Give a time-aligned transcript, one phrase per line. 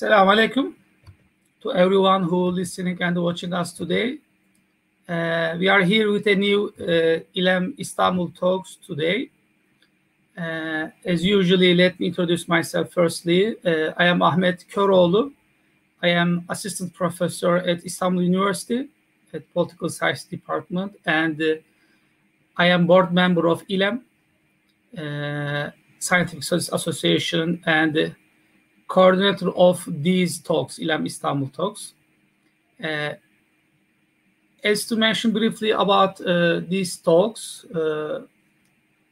[0.00, 0.74] Assalamu alaikum
[1.60, 4.16] to everyone who listening and watching us today.
[5.06, 9.28] Uh, we are here with a new uh, Istanbul Talks today.
[10.38, 13.54] Uh, as usually, let me introduce myself firstly.
[13.62, 15.34] Uh, I am Ahmet Köroğlu.
[16.02, 18.88] I am assistant professor at Istanbul University
[19.34, 21.56] at Political Science Department, and uh,
[22.56, 24.00] I am board member of ILEM,
[24.96, 28.08] uh, Scientific Studies Association, and uh,
[28.90, 31.94] coordinator of these talks, ILEM Istanbul Talks.
[32.82, 33.14] Uh,
[34.64, 38.22] as to mention briefly about uh, these talks, uh,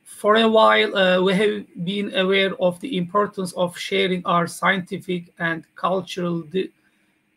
[0.03, 5.33] for a while uh, we have been aware of the importance of sharing our scientific
[5.39, 6.43] and cultural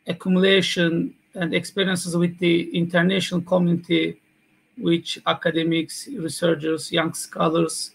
[0.07, 4.19] accumulation and experiences with the international community,
[4.79, 7.91] which academics, researchers, young scholars,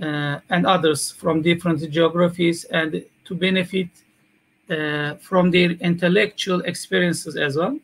[0.00, 3.88] uh, and others from different geographies, and to benefit
[4.70, 7.78] uh, from their intellectual experiences as well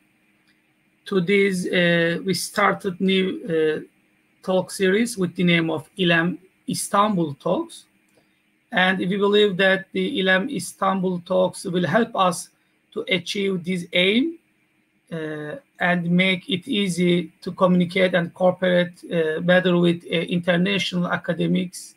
[1.11, 3.81] to this, uh, we started new uh,
[4.45, 7.87] talk series with the name of ILEM Istanbul Talks.
[8.71, 12.51] And we believe that the ILEM Istanbul Talks will help us
[12.93, 14.39] to achieve this aim
[15.13, 21.97] uh, and make it easy to communicate and cooperate uh, better with uh, international academics,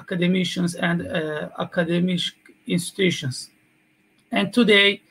[0.00, 2.22] academicians, and uh, academic
[2.68, 3.50] institutions.
[4.30, 5.02] And today,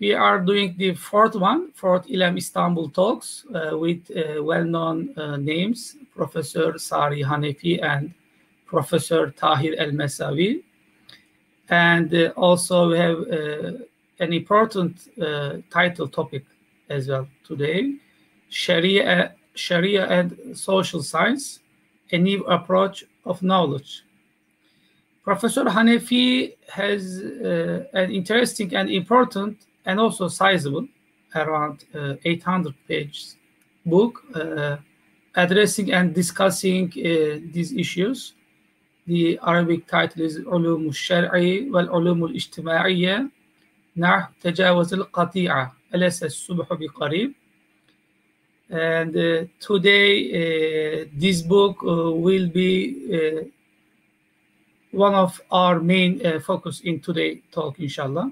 [0.00, 5.36] we are doing the fourth one, fourth ILEM Istanbul talks uh, with uh, well-known uh,
[5.36, 8.12] names, Professor Sari Hanafi and
[8.66, 10.62] Professor Tahir El-Mesawi.
[11.68, 13.72] And uh, also we have uh,
[14.20, 16.44] an important uh, title topic
[16.88, 17.94] as well today,
[18.48, 21.60] Sharia, Sharia and Social Science,
[22.12, 24.04] a new approach of knowledge.
[25.24, 30.86] Professor Hanafi has uh, an interesting and important and also sizable,
[31.34, 33.36] around uh, 800 pages
[33.86, 34.76] book uh,
[35.34, 38.34] addressing and discussing uh, these issues.
[39.06, 43.30] The Arabic title is علوم الشرعي والعلوم الاجتماعية
[43.96, 47.34] نحو تجاوز القطيعة أليس Bi-Qarib."
[48.70, 53.52] and uh, today uh, this book will be
[54.94, 58.30] one of our main focus in today talk inshallah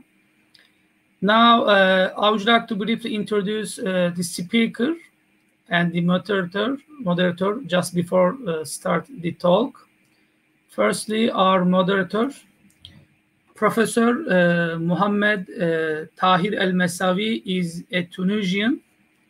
[1.25, 4.97] now, uh, I would like to briefly introduce uh, the speaker
[5.69, 9.89] and the moderator, moderator just before uh, start the talk.
[10.69, 12.33] Firstly, our moderator,
[13.55, 18.81] Professor uh, Muhammad uh, Tahir El-Messawi is a Tunisian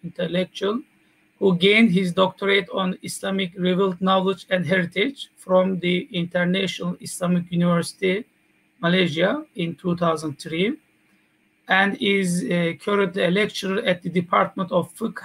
[0.02, 0.80] intellectual
[1.42, 8.24] who gained his doctorate on Islamic revealed knowledge and heritage from the International Islamic University,
[8.78, 10.78] Malaysia in 2003
[11.66, 15.18] and is uh, currently a lecturer at the Department of Fiqh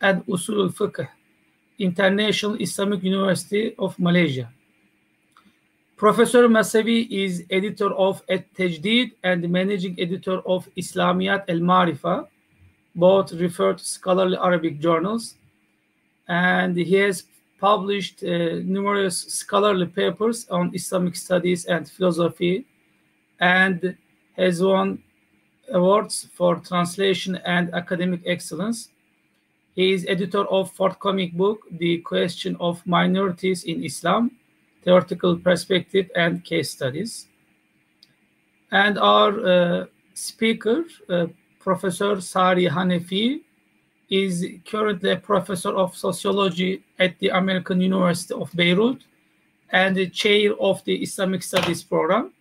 [0.00, 1.06] and Usul al-Fiqh,
[1.78, 4.50] International Islamic University of Malaysia.
[5.96, 12.26] Professor Mesawi is editor of At Tajdid and managing editor of Islamiyat al Marifa,
[12.96, 15.36] both referred scholarly Arabic journals.
[16.28, 17.24] And he has
[17.60, 22.66] published uh, numerous scholarly papers on Islamic studies and philosophy
[23.40, 23.96] and
[24.36, 25.02] has won
[25.72, 28.88] awards for translation and academic excellence.
[29.74, 34.30] He is editor of forthcoming book, The Question of Minorities in Islam,
[34.84, 37.26] Theoretical Perspective and Case Studies.
[38.70, 41.26] And our uh, speaker, uh,
[41.58, 43.40] Professor Sari Hanafi,
[44.10, 49.02] is currently a professor of sociology at the American University of Beirut
[49.70, 52.32] and the chair of the Islamic Studies program.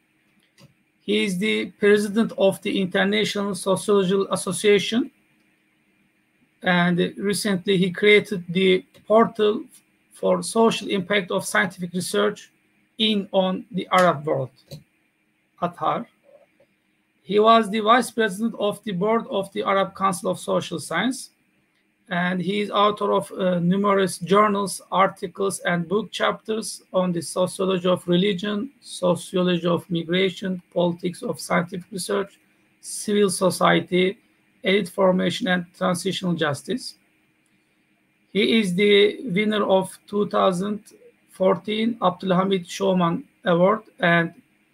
[1.01, 5.11] He is the president of the International Sociological Association.
[6.61, 9.65] And recently he created the portal
[10.11, 12.51] for social impact of scientific research
[12.97, 14.51] in on the Arab world,
[15.61, 16.05] Athar.
[17.23, 21.31] He was the vice president of the board of the Arab Council of Social Science
[22.09, 27.87] and he is author of uh, numerous journals, articles, and book chapters on the sociology
[27.87, 32.39] of religion, sociology of migration, politics of scientific research,
[32.81, 34.17] civil society,
[34.63, 36.95] elite formation, and transitional justice.
[38.33, 44.33] He is the winner of 2014 Abdulhamid Shoman Award and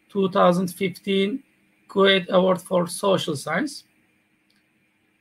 [0.09, 1.43] 2015
[1.89, 3.83] Kuwait Award for Social Science.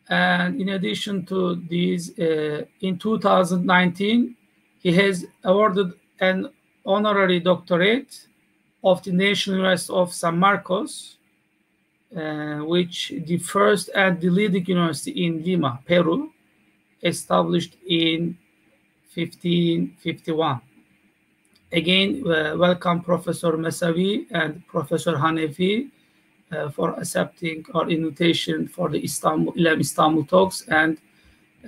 [0.08, 4.36] And in addition to these, uh, in 2019,
[4.80, 6.48] he has awarded an
[6.86, 8.26] honorary doctorate
[8.82, 11.18] of the National University of San Marcos
[12.16, 16.32] uh, which the first and the leading university in Lima, Peru,
[17.02, 18.36] established in
[19.14, 20.60] 1551.
[21.70, 25.90] Again, uh, welcome Professor Mesawi and Professor Hanafi
[26.52, 30.98] uh, for accepting our invitation for the Istanbul, Istanbul talks and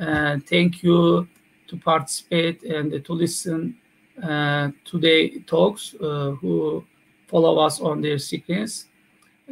[0.00, 1.28] uh, thank you
[1.66, 3.76] to participate and to listen
[4.22, 6.84] uh, today talks uh, who
[7.26, 8.86] follow us on their sequence.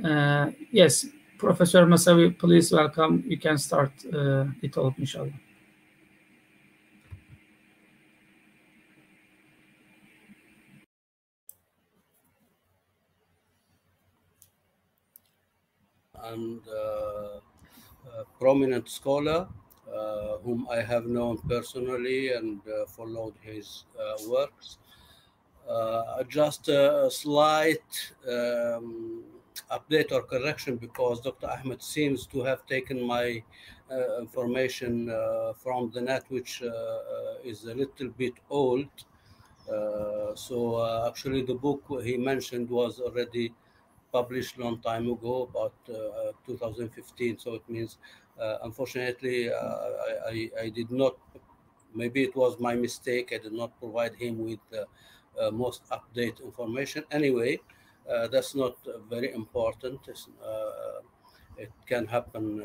[0.04, 1.06] Uh, yes,
[1.38, 3.24] Professor Mesawi, please welcome.
[3.26, 5.32] You can start uh, the talk, inshallah.
[16.32, 17.40] And uh,
[18.38, 19.48] prominent scholar
[19.94, 23.84] uh, whom I have known personally and uh, followed his
[24.28, 24.78] works.
[26.28, 29.24] just a slight um,
[29.70, 31.48] update or correction because Dr.
[31.48, 33.42] Ahmed seems to have taken my
[33.90, 36.68] uh, information uh, from the net, which uh,
[37.42, 38.88] is a little bit old.
[40.34, 40.56] so
[41.08, 43.52] actually, the book he mentioned was already
[44.12, 47.38] published long time ago, about uh, 2015.
[47.38, 47.98] So it means,
[48.40, 49.56] uh, unfortunately, uh,
[50.26, 51.16] I, I, did not,
[51.94, 54.60] maybe it was my mistake, I did not provide him with
[55.52, 57.04] most update information.
[57.10, 57.60] Anyway,
[58.30, 58.76] that's not
[59.08, 60.00] very important.
[61.58, 62.62] it can happen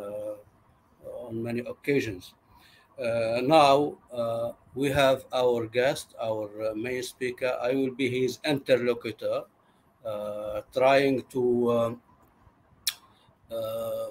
[1.28, 2.34] on many occasions.
[3.00, 7.58] Uh, now uh, we have our guest, our uh, main speaker.
[7.62, 9.44] I will be his interlocutor.
[10.06, 12.02] Uh, trying to um,
[13.50, 14.08] uh,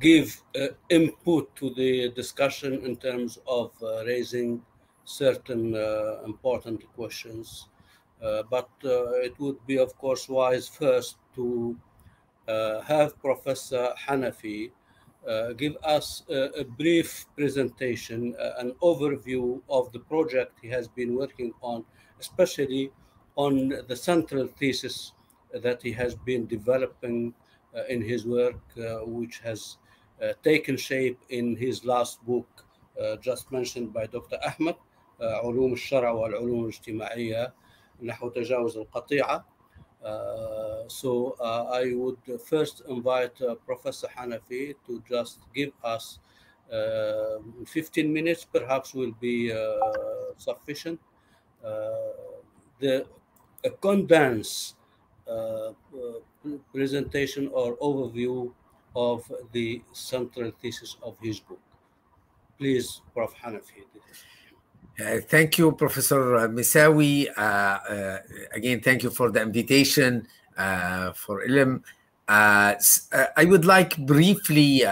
[0.00, 3.70] give uh, input to the discussion in terms of
[4.06, 4.62] raising
[5.04, 5.74] certain
[6.24, 7.68] important questions.
[8.50, 11.76] but it would be, of course, wise first to
[12.88, 14.70] have Professor Hanafi
[15.26, 20.86] uh, give us a, a brief presentation, uh, an overview of the project he has
[20.86, 21.84] been working on,
[22.20, 22.92] especially
[23.35, 25.13] on the central thesis
[25.53, 27.33] that he has been developing
[27.75, 29.77] uh, in his work, uh, which has
[30.21, 32.47] uh, taken shape in his last book,
[33.21, 34.37] just mentioned by Dr.
[34.45, 34.75] Ahmed,
[35.21, 37.53] علوم الشرع والعلوم الاجتماعية
[38.01, 39.45] نحو تجاوز القطيعة.
[40.03, 42.17] Uh, so uh, I would
[42.49, 46.19] first invite uh, Professor Hanafi to just give us
[47.67, 49.53] 15 minutes, perhaps will be
[50.37, 50.99] sufficient.
[52.79, 53.05] the
[53.64, 54.76] a condensed
[55.28, 55.72] uh, uh,
[56.72, 58.52] presentation or overview
[58.94, 61.60] of the central thesis of his book.
[62.58, 63.34] Please, Prof.
[63.34, 63.84] Hanafi.
[64.98, 67.28] Uh, thank you, Professor Mesawi.
[67.36, 68.18] Uh, uh,
[68.52, 70.26] again, thank you for the invitation
[70.56, 71.82] uh, for ILEM.
[72.28, 74.84] I would like briefly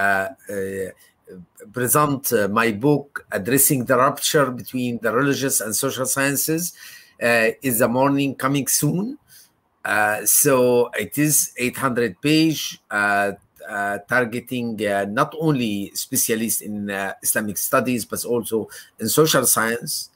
[1.72, 6.74] present my book addressing the rupture between the religious and social sciences
[7.18, 9.18] is the morning coming soon.
[9.84, 13.32] Uh, so it is 800 page uh,
[13.68, 20.10] uh, targeting uh, not only specialists in uh, Islamic studies but also in social science,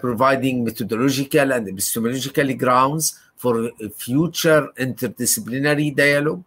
[0.00, 6.44] providing methodological and epistemological grounds for future interdisciplinary dialogue.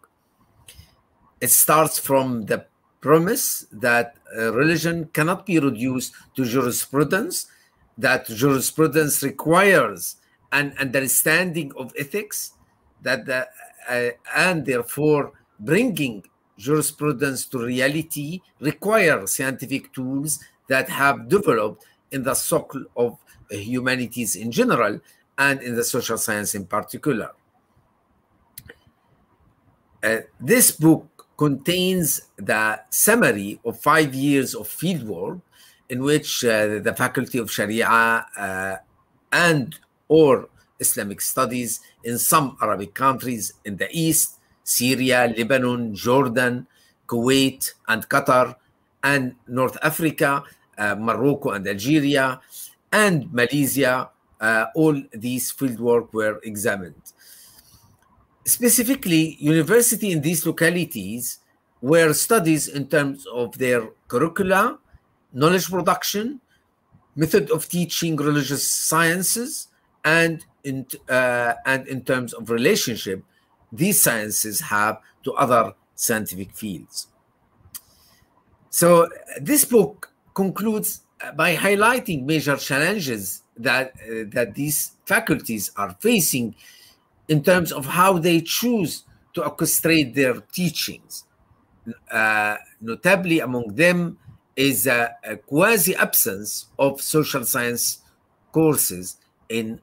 [1.42, 2.66] It starts from the
[3.02, 7.48] premise that religion cannot be reduced to jurisprudence
[7.98, 10.18] that jurisprudence requires
[10.52, 12.54] an understanding of ethics
[13.02, 13.48] that the,
[13.90, 16.24] uh, and therefore bringing
[16.58, 23.18] jurisprudence to reality require scientific tools that have developed in the circle of
[23.50, 25.00] humanities in general
[25.38, 27.32] and in the social science in particular.
[30.04, 35.42] Uh, this book contains the summary of five years of fieldwork
[35.90, 38.76] in which uh, the Faculty of Sharia uh,
[39.32, 40.50] and or
[40.80, 46.68] Islamic studies in some Arabic countries in the East, Syria, Lebanon, Jordan,
[47.08, 48.56] Kuwait, and Qatar,
[49.04, 50.44] and North Africa,
[50.78, 52.40] uh, Morocco, and Algeria,
[52.92, 54.10] and Malaysia.
[54.40, 57.02] Uh, all these fieldwork were examined.
[58.46, 61.40] Specifically, university in these localities
[61.82, 64.80] were studies in terms of their curricula,
[65.34, 66.40] knowledge production,
[67.16, 69.68] method of teaching religious sciences,
[70.06, 73.24] and in, uh, and in terms of relationship
[73.74, 77.08] these sciences have to other scientific fields.
[78.70, 79.10] So
[79.42, 81.02] this book concludes
[81.36, 86.56] by highlighting major challenges that uh, that these faculties are facing
[87.28, 91.26] in terms of how they choose to orchestrate their teachings.
[92.12, 94.18] Uh, notably among them
[94.56, 98.00] is a, a quasi absence of social science
[98.52, 99.18] courses
[99.50, 99.80] in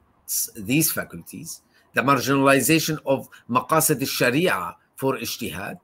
[0.55, 1.61] these faculties,
[1.93, 5.77] the marginalization of maqasid al-sharia for ijtihad,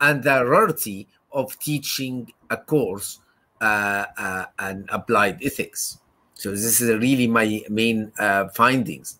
[0.00, 3.20] and the rarity of teaching a course
[3.60, 5.98] uh, uh, and applied ethics.
[6.34, 9.18] So this is really my main uh, findings.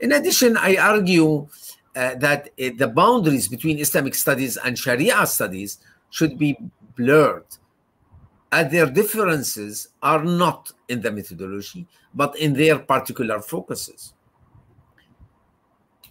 [0.00, 1.46] In addition, I argue
[1.94, 5.78] uh, that uh, the boundaries between Islamic studies and Sharia studies
[6.10, 6.58] should be
[6.96, 7.46] blurred,
[8.52, 14.12] as their differences are not in the methodology, but in their particular focuses.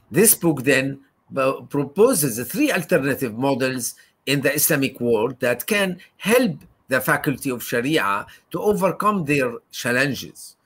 [0.10, 1.02] This book then
[1.38, 3.96] uh, proposes three alternative models
[4.26, 6.58] in the Islamic world that can help
[6.88, 10.58] the faculty of Sharia to overcome their challenges.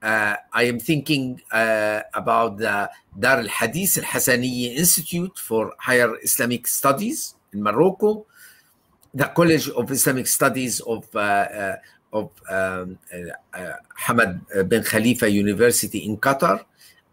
[0.00, 6.16] Uh, I am thinking uh, about the Dar al Hadith al Hassaniya Institute for Higher
[6.22, 8.26] Islamic Studies in Morocco,
[9.14, 11.76] the College of Islamic Studies of, uh, uh
[12.12, 13.72] of um, uh,
[14.06, 16.64] Hamad bin Khalifa University in Qatar,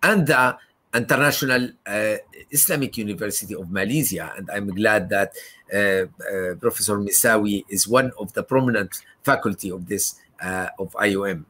[0.03, 0.57] and the
[0.93, 2.15] International uh,
[2.51, 5.33] Islamic University of Malaysia, and I'm glad that
[5.71, 8.89] uh, uh, Professor Mesawi is one of the prominent
[9.23, 11.45] faculty of this of IIUM.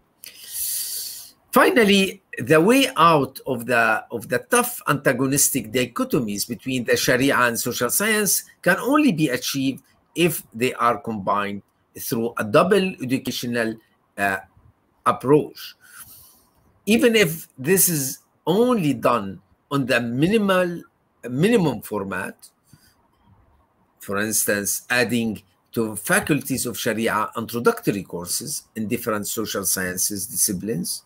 [1.51, 7.57] Finally, the way out of the of the tough antagonistic dichotomies between the Sharia and
[7.57, 9.83] social science can only be achieved
[10.15, 11.61] if they are combined
[11.97, 13.75] through a double educational
[14.17, 14.37] uh,
[15.05, 15.75] approach.
[16.85, 20.81] Even if this is only done on the minimal
[21.29, 22.49] minimum format
[23.99, 31.03] for instance adding to faculties of sharia introductory courses in different social sciences disciplines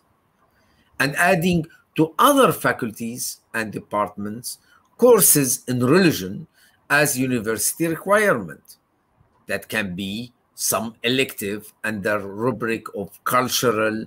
[1.00, 4.58] and adding to other faculties and departments
[4.96, 6.46] courses in religion
[6.88, 8.76] as university requirement
[9.46, 14.06] that can be some elective under rubric of cultural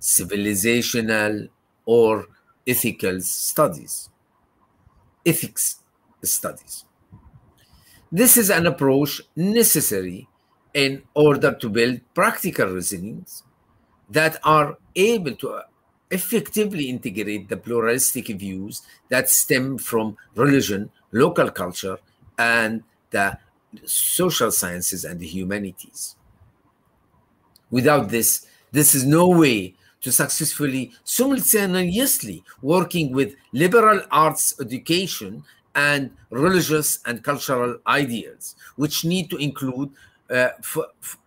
[0.00, 1.48] civilizational
[1.84, 2.26] or
[2.66, 4.10] ethical studies,
[5.26, 5.82] ethics
[6.22, 6.84] studies.
[8.10, 10.28] This is an approach necessary
[10.72, 13.42] in order to build practical reasonings
[14.08, 15.62] that are able to uh,
[16.10, 21.98] effectively integrate the pluralistic views that stem from religion, local culture,
[22.38, 23.36] and the
[23.84, 26.16] social sciences and the humanities.
[27.70, 35.42] Without this, this is no way to successfully simultaneously working with liberal arts education
[35.74, 39.90] and religious and cultural ideals, which need to include
[40.30, 40.48] uh,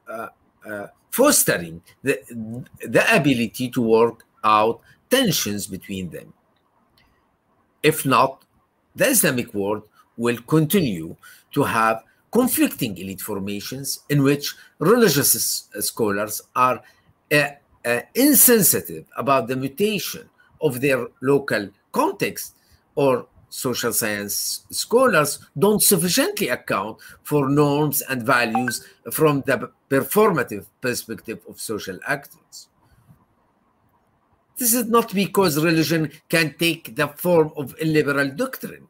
[0.08, 0.28] uh,
[0.70, 2.20] uh, fostering the,
[2.82, 6.34] the ability to work out tensions between them.
[7.84, 8.44] If not,
[8.96, 9.84] the Islamic world
[10.18, 11.16] will continue
[11.54, 16.82] to have conflicting elite formations in which religious scholars are
[17.32, 17.50] uh,
[17.86, 20.30] uh, insensitive about the mutation
[20.62, 22.56] of their local context
[22.96, 31.40] or social science scholars don't sufficiently account for norms and values from the performative perspective
[31.50, 32.70] of social actors.
[34.58, 38.88] This is not because religion can take the form of illiberal doctrine,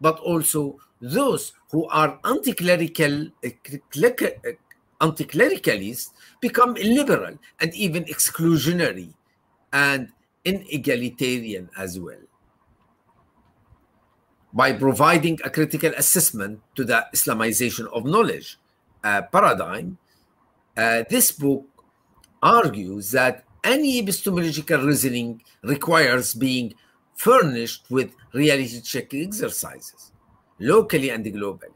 [0.00, 3.28] but also those who are anti-clerical,
[5.00, 9.14] anti-clericalists become illiberal and even exclusionary
[9.72, 10.08] and
[10.44, 12.20] inegalitarian as well.
[14.52, 18.58] By providing a critical assessment to the Islamization of knowledge
[19.04, 19.98] uh, paradigm,
[20.76, 21.66] uh, this book
[22.42, 26.74] argues that any epistemological reasoning requires being
[27.14, 30.09] furnished with reality check exercises,
[30.60, 31.74] locally and globally.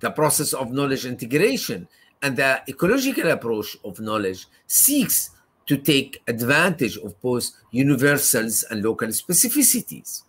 [0.00, 1.88] The process of knowledge integration
[2.20, 5.30] and the ecological approach of knowledge seeks
[5.66, 10.22] to take advantage of both universals and local specificities,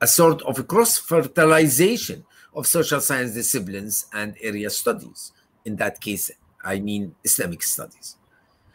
[0.00, 5.32] a sort of cross fertilization of social science disciplines and area studies.
[5.64, 6.30] In that case,
[6.62, 8.16] I mean Islamic studies,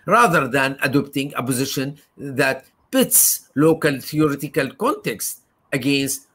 [0.06, 6.28] rather than adopting a position that pits local theoretical context against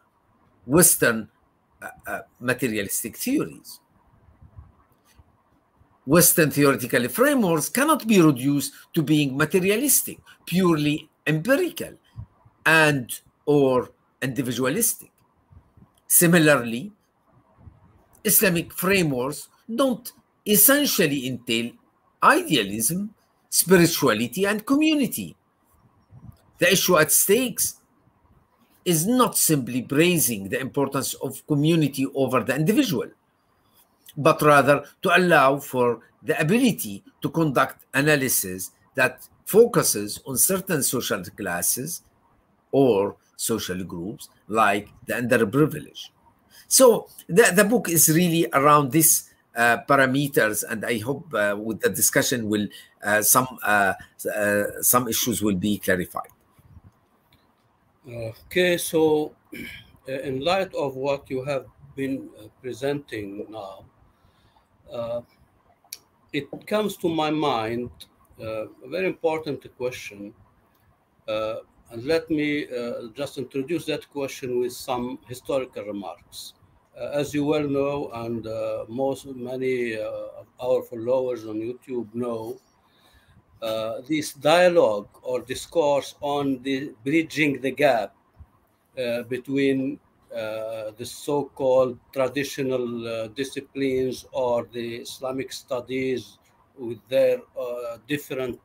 [0.66, 1.28] Western
[2.06, 3.80] Uh, materialistic theories.
[6.06, 11.94] Western theoretical frameworks cannot be reduced to being materialistic, purely empirical,
[12.66, 15.10] and or individualistic.
[16.06, 16.92] Similarly,
[18.24, 20.12] Islamic frameworks don't
[20.46, 21.72] essentially entail
[22.22, 23.12] idealism,
[23.50, 25.36] spirituality, and community.
[26.58, 27.81] The issue at stakes
[28.84, 33.08] is not simply praising the importance of community over the individual,
[34.16, 41.22] but rather to allow for the ability to conduct analysis that focuses on certain social
[41.36, 42.02] classes
[42.70, 46.08] or social groups like the underprivileged.
[46.68, 51.80] So the, the book is really around these uh, parameters, and I hope uh, with
[51.80, 52.68] the discussion will
[53.04, 53.92] uh, some uh,
[54.34, 56.31] uh, some issues will be clarified.
[58.08, 59.34] Okay, so
[60.08, 62.30] in light of what you have been
[62.60, 63.84] presenting now,
[66.32, 67.90] it comes to my mind
[68.40, 70.34] a very important question.
[71.92, 72.66] and let me
[73.14, 76.54] just introduce that question with some historical remarks.
[76.98, 82.14] Uh, as you well know, and uh, most many uh, of our followers on YouTube
[82.14, 82.58] know,
[84.08, 88.14] this dialogue or discourse on the bridging the gap
[89.28, 89.98] between
[90.34, 96.38] uh, the so-called traditional uh, disciplines or the Islamic studies
[96.78, 98.58] with their uh, different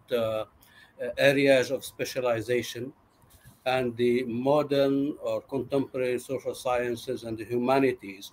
[1.18, 2.94] areas of specialization
[3.66, 8.32] and the modern or contemporary social sciences and the humanities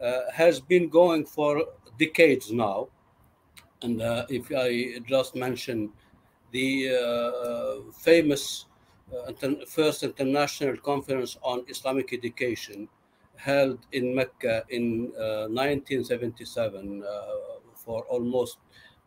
[0.00, 1.64] uh, has been going for
[1.98, 2.86] decades now.
[3.82, 5.90] And uh, if I just mention
[6.52, 8.66] the uh, famous
[9.12, 9.32] uh,
[9.66, 12.88] first international conference on Islamic education
[13.36, 15.12] held in Mecca in
[15.48, 17.30] 1977 uh, uh,
[17.74, 18.58] for almost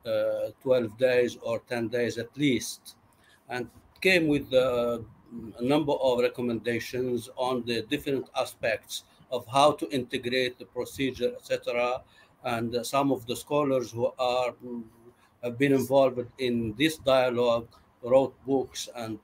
[0.04, 2.96] 12 days or 10 days at least,
[3.50, 3.70] and
[4.02, 5.02] came with a
[5.62, 12.02] number of recommendations on the different aspects of how to integrate the procedure, etc
[12.45, 14.83] And uh, some of the scholars who are mm,
[15.43, 17.69] have been involved in this dialogue
[18.03, 19.19] wrote books and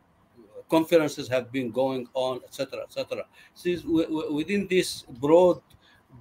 [0.68, 3.24] conferences have been going on, etc., etc.
[3.55, 5.61] So within this broad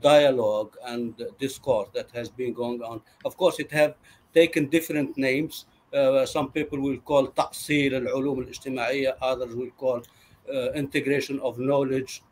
[0.01, 3.95] dialogue and discourse that has been going on, of course, it have
[4.34, 10.01] taken different names uh, some people will call تأصيل العلوم الاجتماعية others will call
[10.49, 12.23] uh, integration of knowledge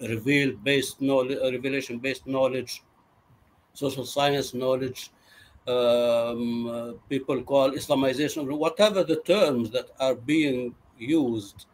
[0.00, 2.82] reveal based knowledge revelation based knowledge
[3.77, 5.11] social science knowledge
[5.67, 11.65] um, uh, people call Islamization, whatever the terms that are being used,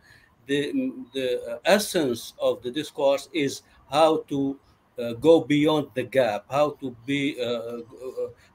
[0.48, 4.60] the, the essence of the discourse is how to
[5.00, 7.82] uh, go beyond the gap, how to be uh, uh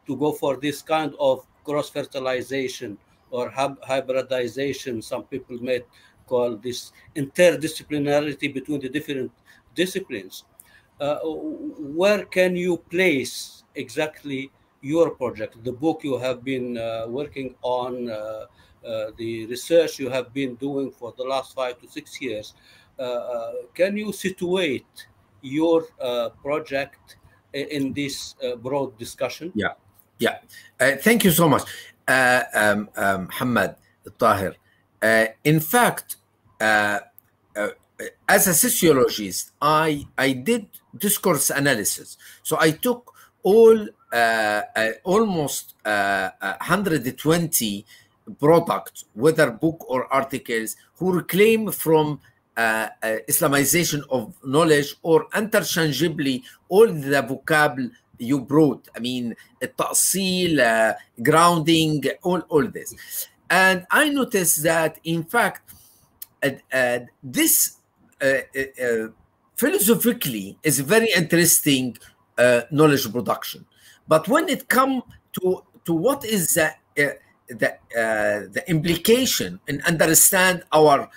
[0.06, 2.98] to go for this kind of cross fertilization
[3.30, 5.02] or hybridization.
[5.02, 5.82] Some people may
[6.26, 9.32] call this interdisciplinarity between the different
[9.74, 10.44] disciplines.
[11.00, 17.54] Uh, where can you place exactly your project, the book you have been uh, working
[17.62, 18.46] on, uh,
[18.86, 22.54] uh the research you have been doing for the last five to six years?
[22.98, 25.06] Uh, can you situate
[25.42, 25.82] your
[26.42, 27.16] project
[27.52, 29.52] in this broad discussion?
[29.54, 29.74] Yeah.
[30.18, 30.38] Yeah,
[30.78, 31.62] thank you so much,
[32.08, 33.76] uh, um, um, Muhammad
[34.18, 34.56] Tahir.
[35.44, 36.16] In fact,
[38.28, 42.16] as a sociologist, I I did discourse analysis.
[42.42, 43.78] So I took all
[44.12, 47.84] uh, uh almost uh, uh, 120
[48.38, 52.20] products, whether book or articles, who claim from
[52.56, 58.88] uh, uh, Islamization of knowledge or interchangeably all the vocab you brought.
[58.96, 63.28] I mean, ta'sil, uh, grounding, all, all this.
[63.48, 65.70] And I noticed that, in fact,
[67.22, 67.77] this
[68.20, 68.26] uh,
[68.56, 69.08] uh, uh,
[69.56, 71.96] philosophically is very interesting
[72.70, 73.64] knowledge production.
[74.06, 75.02] But when it comes
[75.40, 76.72] to to what is the
[77.48, 81.10] the, the implication and understand our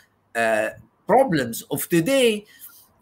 [1.05, 2.45] problems of today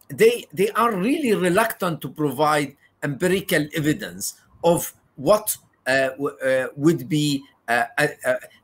[0.09, 5.55] they they are really reluctant to provide empirical evidence of what
[5.87, 6.09] uh,
[6.43, 8.09] uh, would be uh, a,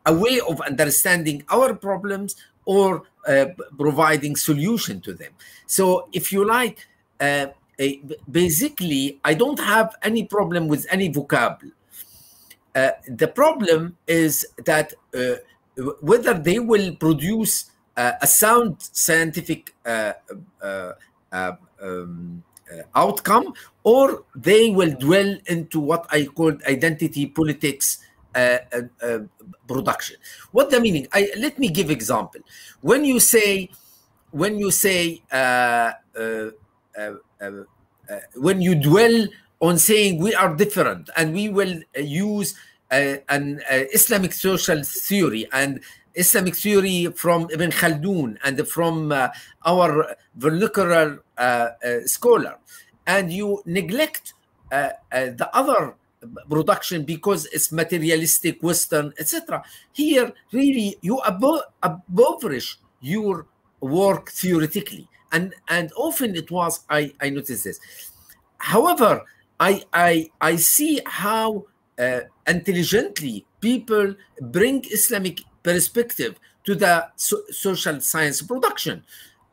[0.05, 3.45] a, way of understanding our problems or uh,
[3.77, 5.31] providing solution to them.
[5.67, 6.87] So if you like
[7.19, 7.47] uh,
[8.31, 11.73] basically i don't have any problem with any vocabulary
[12.73, 14.93] uh, the problem is that
[16.01, 20.13] whether they will produce a sound scientific um,
[21.31, 21.51] uh,
[22.95, 28.03] outcome, or they will dwell into what I call identity politics uh, uh, uh,
[29.67, 30.17] production.
[30.51, 31.07] What the meaning?
[31.13, 32.41] I, let me give example.
[32.81, 33.69] When you say,
[34.31, 36.49] when you say, uh, uh,
[38.35, 39.27] when you dwell
[39.61, 42.55] on saying we are different and we will use
[42.91, 45.81] an Islamic social theory and
[46.15, 49.29] Islamic theory from Ibn Khaldun and from uh,
[49.65, 52.57] our vernacular uh, uh, scholar,
[53.05, 54.33] and you neglect
[54.71, 55.95] uh, the other
[56.49, 59.63] production because it's materialistic, Western, etc.
[59.91, 63.47] Here, really, you abo- impoverish your
[63.81, 67.79] work theoretically, and and often it was I I noticed this.
[68.57, 69.23] However,
[69.59, 71.65] I I I see how
[71.99, 76.35] uh, intelligently people bring Islamic perspective
[76.65, 79.03] to the so- social science production,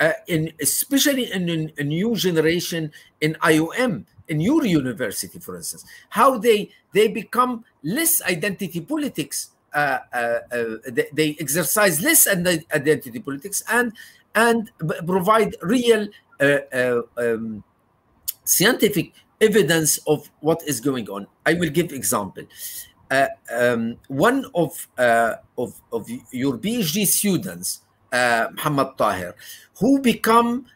[0.01, 6.39] uh, in especially in a new generation in IIUM in your university, for instance, how
[6.39, 9.51] they they become less identity politics.
[9.75, 13.93] Uh, uh, uh, they, they, exercise less identity politics and
[14.35, 14.71] and
[15.07, 16.07] provide real
[16.41, 17.65] uh, uh, um,
[18.45, 21.27] scientific evidence of what is going on.
[21.47, 22.45] I will give example.
[23.11, 27.81] Uh, um, one of, of of your PhD students,
[28.13, 29.35] Muhammad Tahir,
[29.79, 30.67] who become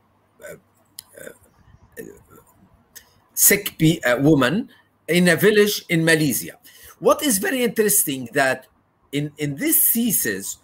[3.35, 3.77] sick
[4.21, 4.69] woman
[5.09, 6.53] in a village in Malaysia.
[7.01, 8.67] What is very interesting that
[9.13, 10.59] in, in this thesis,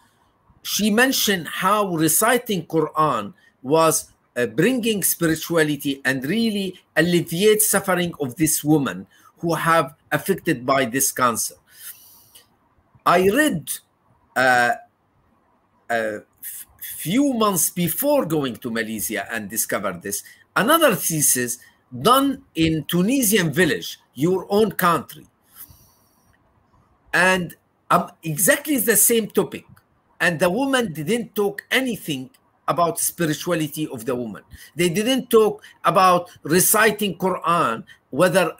[0.62, 8.62] she mentioned how reciting Quran was uh, bringing spirituality and really alleviate suffering of this
[8.62, 9.06] woman
[9.38, 11.54] who have affected by this cancer.
[13.04, 13.70] I read
[14.34, 14.72] uh,
[15.90, 16.20] a
[16.80, 20.22] few months before going to Malaysia and discovered this
[20.54, 21.58] another thesis
[22.02, 25.26] done in Tunisian village, your own country,
[27.12, 27.54] and
[27.90, 29.64] um, exactly the same topic.
[30.20, 32.30] And the woman didn't talk anything
[32.68, 34.42] about spirituality of the woman.
[34.74, 38.52] They didn't talk about reciting Quran, whether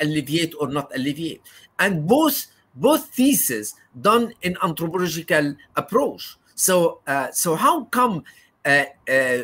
[0.00, 1.42] alleviate or not alleviate.
[1.78, 6.36] And both both theses done in anthropological approach.
[6.54, 8.24] So uh, so how come
[8.64, 9.42] uh, uh,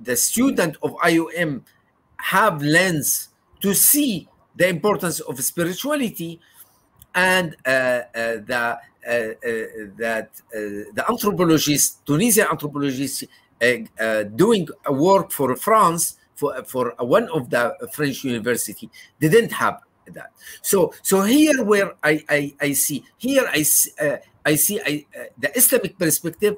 [0.00, 1.62] the student of IIUM
[2.20, 3.30] have lens
[3.60, 6.40] to see the importance of spirituality
[7.18, 8.02] and uh, uh,
[8.50, 9.34] the uh, uh,
[9.96, 13.24] that uh, the anthropologists, Tunisian anthropologists,
[14.36, 16.02] doing work for France
[16.36, 19.76] for for one of the French university didn't have
[20.14, 20.30] that.
[20.62, 23.90] So so here where I I, I see here I see,
[24.50, 24.92] I see I,
[25.42, 26.54] the Islamic perspective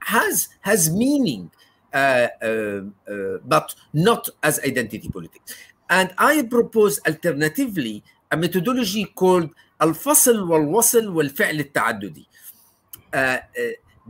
[0.00, 1.50] has has meaning,
[1.92, 5.54] but not as identity politics.
[5.88, 9.50] And I propose alternatively a methodology called
[9.81, 12.27] الفصل والوصل والفعل التعددي
[13.13, 13.37] uh, uh,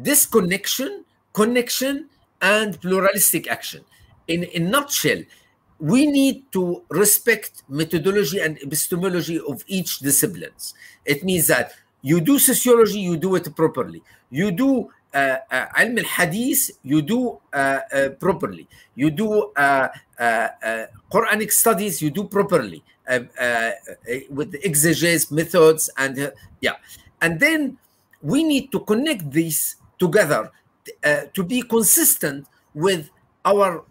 [0.02, 2.06] disconnection connection
[2.42, 3.82] and pluralistic action
[4.28, 5.22] in a nutshell
[5.80, 10.74] we need to respect methodology and epistemology of each disciplines
[11.06, 15.98] it means that you do sociology you do it properly you do uh, uh, علم
[15.98, 19.88] الحديث you do uh, uh, properly you do uh,
[21.12, 22.84] Quranic studies you do properly
[24.31, 26.77] with the exegesis methods and yeah
[27.23, 27.79] and then
[28.23, 30.51] we need to connect these together
[31.33, 33.11] to be consistent with
[33.45, 33.85] our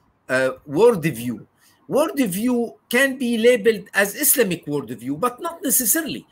[0.68, 1.46] worldview
[1.90, 6.26] worldview can be labeled as Islamic worldview, but not necessarily.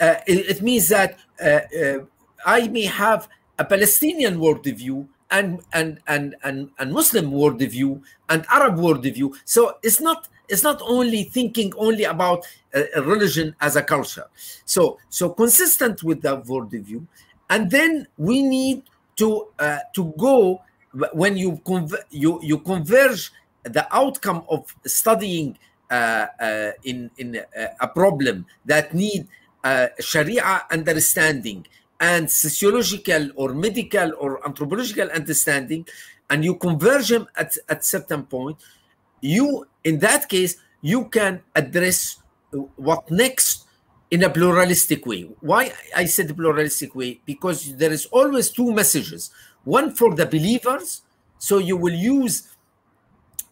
[0.00, 1.98] Uh, it, it, means that uh, uh,
[2.44, 8.76] I may have a Palestinian worldview and and and and, and Muslim worldview and Arab
[8.76, 9.34] worldview.
[9.44, 12.46] So it's not it's not only thinking only about
[12.96, 14.26] religion as a culture.
[14.64, 17.06] So so consistent with that worldview,
[17.48, 18.82] and then we need
[19.16, 20.60] to uh, to go
[21.12, 25.58] when you conv- you you converge the outcome of studying
[25.90, 27.42] uh, uh, in in
[27.80, 29.28] a problem that need
[29.64, 31.66] uh, Sharia understanding
[32.00, 35.86] and sociological or medical or anthropological understanding
[36.30, 38.56] and you converge them at, at certain point
[39.20, 42.22] you in that case you can address
[42.76, 43.66] what next
[44.10, 45.22] in a pluralistic way.
[45.40, 47.20] Why i said pluralistic way?
[47.24, 49.30] Because there is always two messages.
[49.64, 51.02] One for the believers
[51.40, 52.54] so you will use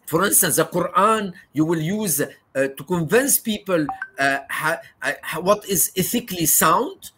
[0.05, 3.85] for instance the quran you will use uh, to convince people
[4.19, 7.11] uh, uh, what is ethically sound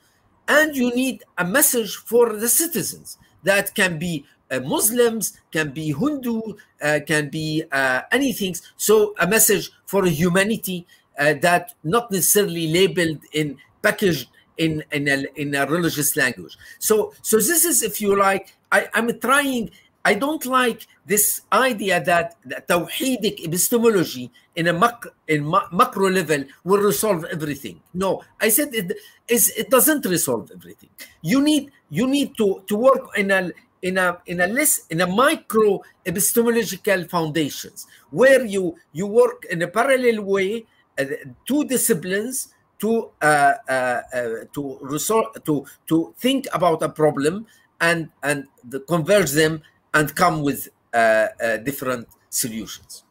[0.47, 5.93] and you need a message for the citizens that can be uh, Muslims, can be
[5.93, 6.41] Hindu,
[6.81, 8.55] uh, can be uh, anything.
[8.77, 10.85] So a message for humanity
[11.17, 14.27] uh, that not necessarily labeled in packaged
[14.57, 16.57] in in a, in a religious language.
[16.79, 19.71] So so this is, if you like, I, I'm trying
[20.03, 26.09] I don't like this idea that, that Tawhidic epistemology in a mac, in ma- macro
[26.09, 27.81] level will resolve everything.
[27.93, 30.89] No, I said it is it doesn't resolve everything.
[31.21, 35.01] You need you need to, to work in a in a in a less in
[35.01, 40.65] a micro epistemological foundations where you you work in a parallel way
[40.99, 41.05] uh,
[41.47, 47.45] two disciplines to uh, uh, uh, to resolve to to think about a problem
[47.79, 49.61] and and the, converge them
[49.93, 53.03] and come with uh, uh, different solutions.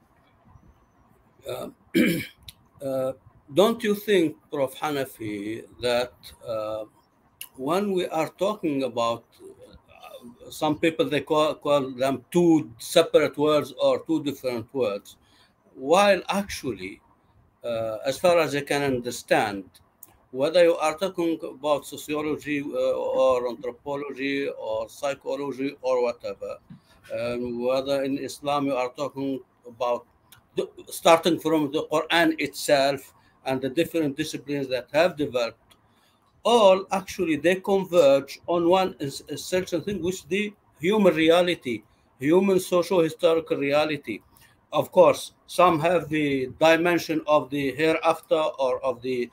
[3.55, 4.75] don't you think, Prof.
[4.77, 6.13] Hanafi, that
[7.57, 9.25] when we are talking about
[10.51, 15.17] some people they call, call them two separate words or two different words
[15.75, 17.01] while actually
[17.65, 19.65] uh, as far as i can understand
[20.31, 26.59] whether you are talking about sociology uh, or anthropology or psychology or whatever
[27.19, 30.07] um, whether in islam you are talking about
[30.57, 33.15] the, starting from the quran itself
[33.47, 35.71] and the different disciplines that have developed
[36.43, 38.95] all actually they converge on one
[39.29, 41.83] essential thing, which the human reality,
[42.19, 44.21] human social historical reality.
[44.73, 49.31] Of course, some have the dimension of the hereafter or of the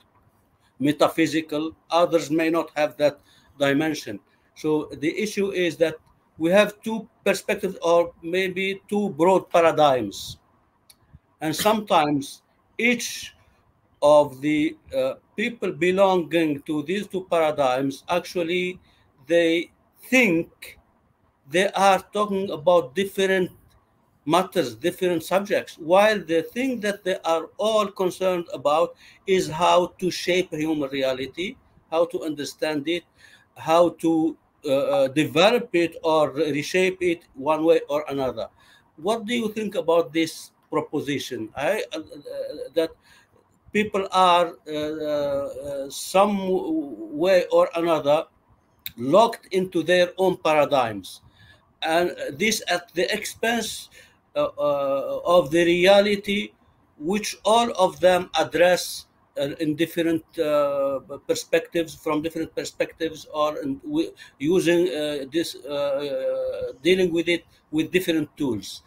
[0.80, 3.20] metaphysical, others may not have that
[3.58, 4.20] dimension.
[4.54, 5.96] So the issue is that
[6.38, 10.38] we have two perspectives or maybe two broad paradigms.
[11.40, 12.42] And sometimes
[12.78, 13.34] each
[14.02, 18.78] of the uh, people belonging to these two paradigms actually
[19.26, 19.70] they
[20.04, 20.78] think
[21.50, 23.50] they are talking about different
[24.24, 28.94] matters different subjects while the thing that they are all concerned about
[29.26, 31.56] is how to shape human reality
[31.90, 33.02] how to understand it
[33.56, 38.48] how to uh, uh, develop it or reshape it one way or another.
[38.96, 41.48] What do you think about this proposition.
[41.56, 42.02] I uh, uh
[42.74, 42.90] that
[43.72, 46.38] people are uh, uh, some
[47.16, 48.26] way or another
[48.96, 51.20] locked into their own paradigms.
[51.82, 53.88] And this at the expense
[54.38, 56.52] uh, uh, of the reality
[56.98, 59.06] which all of them address
[59.40, 63.80] uh, in different uh, perspectives from different perspectives or in,
[64.38, 64.84] using
[65.32, 65.56] this
[66.82, 68.82] dealing with it with different tools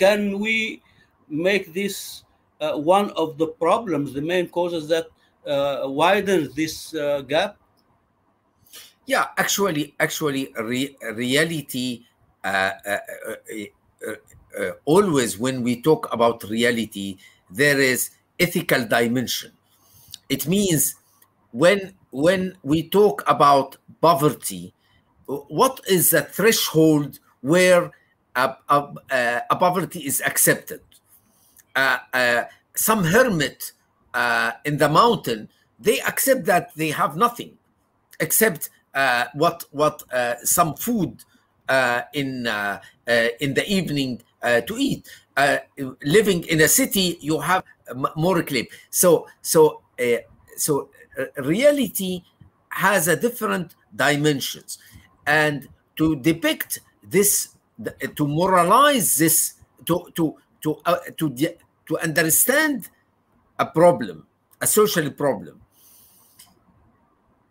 [0.00, 0.80] can we
[1.28, 2.24] make this
[2.60, 5.06] uh, one of the problems, the main causes that
[5.46, 7.56] uh, widens this uh, gap?
[9.06, 12.04] Yeah, actually, actually, re- reality.
[12.42, 12.96] Uh, uh,
[14.58, 17.18] uh, always, when we talk about reality,
[17.50, 19.52] there is ethical dimension.
[20.28, 20.94] It means
[21.52, 24.72] when when we talk about poverty,
[25.26, 27.92] what is the threshold where
[28.36, 28.56] a,
[29.58, 30.80] poverty uh, is accepted?
[31.74, 33.72] Uh, uh, some hermit
[34.14, 37.56] uh, in the mountain, they accept that they have nothing
[38.18, 41.24] except uh, what what uh, some food
[42.12, 42.46] in
[43.40, 45.08] in the evening to eat.
[46.02, 47.62] living in a city, you have
[48.16, 48.66] more claim.
[48.90, 49.82] So so
[50.56, 50.90] so
[51.36, 52.22] reality
[52.70, 54.78] has a different dimensions
[55.26, 57.56] and to depict this
[58.16, 59.54] to moralize this
[59.86, 61.30] to to to uh, to
[61.86, 62.88] to understand
[63.58, 64.26] a problem,
[64.60, 65.60] a social problem.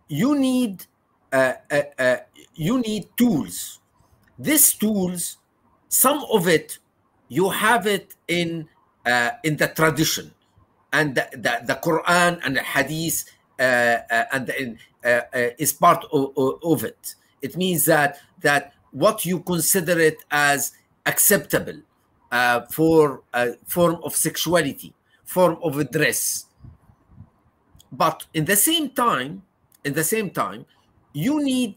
[0.07, 0.85] You need
[1.31, 2.17] uh, uh, uh,
[2.55, 3.79] you need tools.
[4.37, 5.37] These tools,
[5.89, 6.79] some of it,
[7.27, 8.67] you have it in
[9.05, 10.33] uh, in the tradition,
[10.91, 13.25] and the, the, the Quran and the Hadith,
[13.59, 13.97] uh,
[14.31, 14.77] and
[15.57, 17.15] is part of, of it.
[17.41, 20.71] It means that that what you consider it as
[21.05, 21.79] acceptable
[22.31, 26.45] uh, for a form of sexuality, form of a dress.
[27.91, 29.43] But in the same time,
[29.83, 30.65] in the same time,
[31.13, 31.75] you need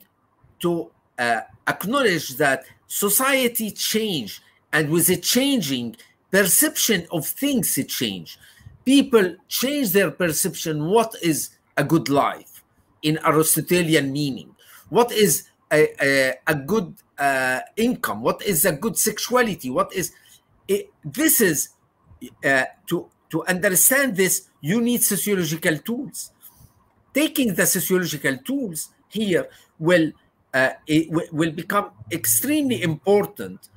[0.60, 5.96] to uh, acknowledge that society change, and with the changing,
[6.30, 8.38] perception of things it change.
[8.84, 10.86] People change their perception.
[10.86, 12.62] What is a good life
[13.02, 14.54] in Aristotelian meaning?
[14.88, 18.20] What is a, a, a good uh, income?
[18.22, 19.70] What is a good sexuality?
[19.70, 20.12] What is
[20.68, 21.70] it, this is
[22.44, 26.32] uh, to to understand this you need sociological tools
[27.14, 30.12] taking the sociological tools here will
[30.54, 30.70] uh,
[31.32, 33.68] will become extremely important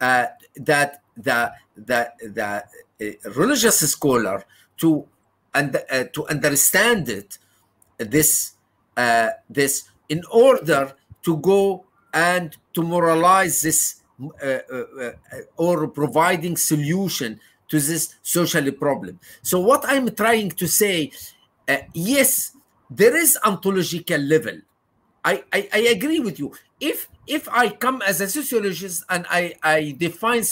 [0.00, 2.64] uh, that the the the
[3.00, 4.44] uh, religious scholar
[4.76, 5.06] to
[5.54, 7.38] and uh, to understand it
[7.98, 8.52] this
[9.48, 14.02] this in order to go and to moralize this
[14.42, 15.12] uh, uh,
[15.56, 19.18] or providing solution to this social problem.
[19.42, 21.10] So what I'm trying to say,
[21.68, 22.52] uh, yes,
[22.90, 24.60] there is ontological level.
[25.24, 26.52] I, I, I, agree with you.
[26.80, 30.42] If if I come as a sociologist and I, I define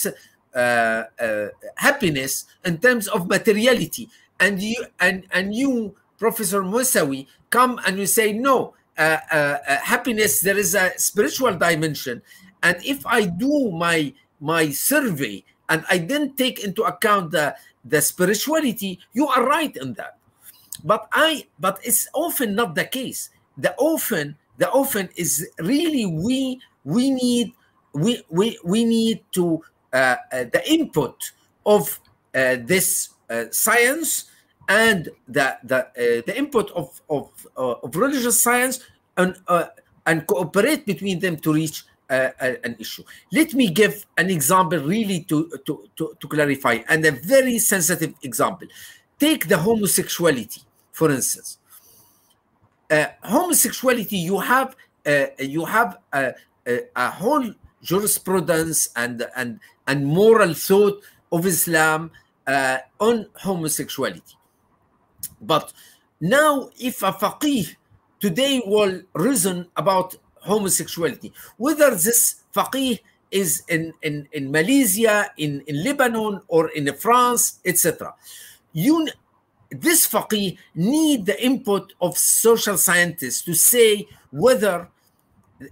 [0.54, 7.80] uh, uh, happiness in terms of materiality, and you and and you, Professor Moussaoui, come
[7.84, 12.22] and you say no, uh, uh, uh, happiness there is a spiritual dimension,
[12.62, 18.02] and if I do my my survey and I didn't take into account the the
[18.02, 20.18] spirituality, you are right in that.
[20.84, 23.30] But I but it's often not the case.
[23.56, 27.52] The often the often is really we we need
[27.92, 31.32] we we we need to uh, uh, the input
[31.66, 32.00] of
[32.34, 34.29] uh, this uh, science
[34.70, 37.28] and the the uh, the input of of,
[37.58, 38.80] uh, of religious science
[39.18, 39.36] and
[40.06, 43.04] and cooperate between them to reach an issue.
[43.30, 48.14] Let me give an example really to, to, to, to clarify and a very sensitive
[48.24, 48.66] example.
[49.20, 51.60] Take the homosexuality, for instance
[52.90, 56.34] uh, homosexuality you have uh, you have a,
[56.66, 57.50] a, a, whole
[57.82, 61.00] jurisprudence and and and moral thought
[61.32, 62.10] of Islam
[62.46, 64.34] uh, on homosexuality.
[65.40, 65.72] But
[66.20, 67.74] now, if a faqih
[68.20, 73.00] today will reason about homosexuality, whether this faqih
[73.30, 78.14] is in, in, in Malaysia, in, in Lebanon, or in France, etc.
[78.72, 79.08] You
[79.70, 84.88] this faqih need the input of social scientists to say whether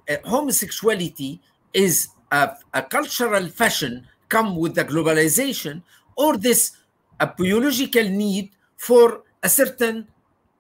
[0.09, 1.41] uh, homosexuality
[1.75, 5.83] is a, a, cultural fashion come with the globalization
[6.17, 6.77] or this
[7.21, 10.07] a biological need for a certain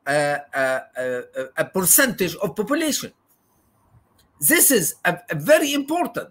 [0.06, 1.22] uh, uh, uh
[1.56, 3.12] a percentage of population.
[4.40, 6.28] This is a, a very important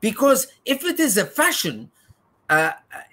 [0.00, 1.90] because if it is a fashion
[2.50, 2.72] uh,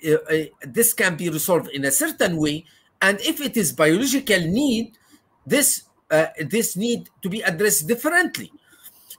[0.10, 2.66] uh, this can be resolved in a certain way.
[3.04, 4.98] And if it is biological need
[5.46, 8.52] this uh, this need to be addressed differently.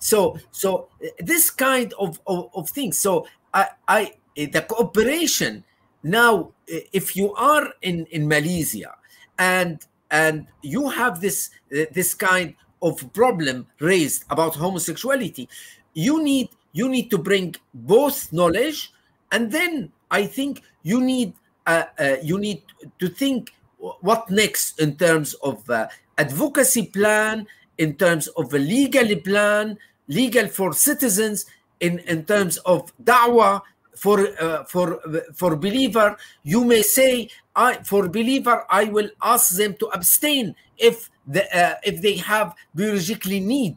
[0.01, 0.89] So so
[1.21, 2.99] this kind of of, of things.
[2.99, 5.63] So i i the cooperation
[6.03, 8.95] now if you are in in malaysia
[9.39, 15.49] and and you have this this kind of problem raised about homosexuality
[15.95, 18.93] you need you need to bring both knowledge
[19.33, 21.33] and then i think you need
[21.67, 22.63] uh, uh, you need
[22.99, 27.47] to think what next in terms of uh, advocacy plan,
[27.79, 31.47] in terms of a legal plan, legal for citizens,
[31.81, 33.61] in, in terms of da'wah
[33.95, 35.01] for uh, for
[35.35, 36.17] for believer.
[36.43, 41.75] You may say, I for believer, I will ask them to abstain if the uh,
[41.83, 43.77] if they have biologically need.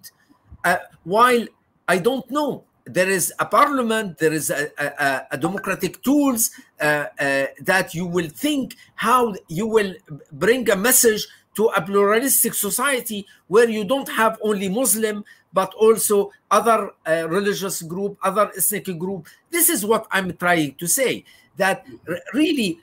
[0.63, 1.44] Uh, while
[1.88, 7.06] I don't know there is a parliament, there is a, a, a democratic tools uh,
[7.20, 9.94] uh, that you will think how you will
[10.32, 16.32] bring a message to a pluralistic society where you don't have only Muslim but also
[16.50, 19.28] other uh, religious group, other ethnic group.
[19.50, 21.26] This is what I'm trying to say.
[21.58, 21.86] That
[22.34, 22.80] really,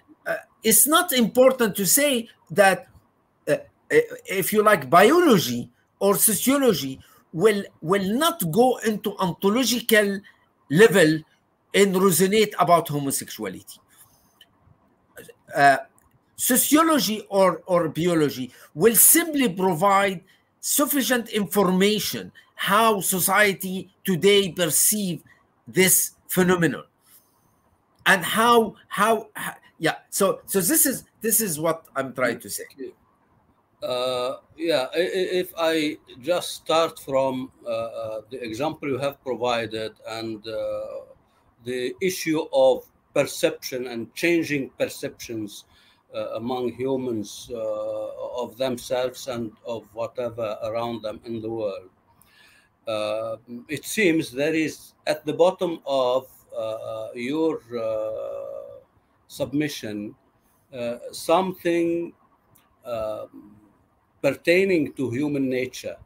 [0.62, 2.87] it's not important to say that
[3.49, 3.57] uh,
[3.90, 7.01] if you like biology or sociology
[7.33, 10.21] will will not go into ontological
[10.71, 11.21] level
[11.75, 13.79] and resonate about homosexuality.
[15.55, 15.79] Uh,
[16.37, 20.23] sociology or, or biology will simply provide
[20.61, 25.23] sufficient information how society today perceive
[25.66, 26.85] this phenomenon
[28.07, 29.29] and how, how
[29.78, 32.64] yeah so so this is this is what i'm trying to say
[33.82, 40.44] uh, yeah, if I just start from uh, uh, the example you have provided and
[40.46, 41.04] uh,
[41.64, 45.64] the issue of perception and changing perceptions
[46.12, 51.90] uh, among humans uh, of themselves and of whatever around them in the world.
[53.68, 56.26] it seems there is at the bottom of
[57.14, 57.60] your
[59.29, 60.14] submission
[61.12, 62.12] something
[62.85, 63.56] um,
[64.22, 65.96] pertaining to human nature.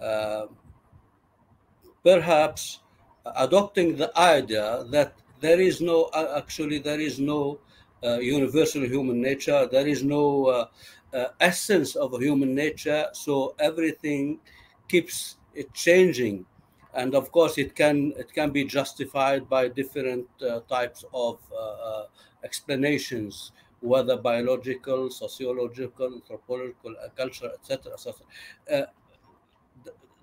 [0.00, 0.46] Uh,
[2.04, 2.80] perhaps
[3.36, 7.58] adopting the idea that there is no, uh, actually, there is no
[8.04, 10.66] uh, universal human nature, there is no uh,
[11.14, 14.38] uh, essence of human nature, so everything
[14.88, 15.36] keeps
[15.74, 16.46] changing.
[16.96, 21.38] And of course, it can it can be justified by different uh, types of
[22.42, 27.92] explanations whether biological, sociological, anthropological, uh, cultural, etc.
[28.72, 28.82] Uh,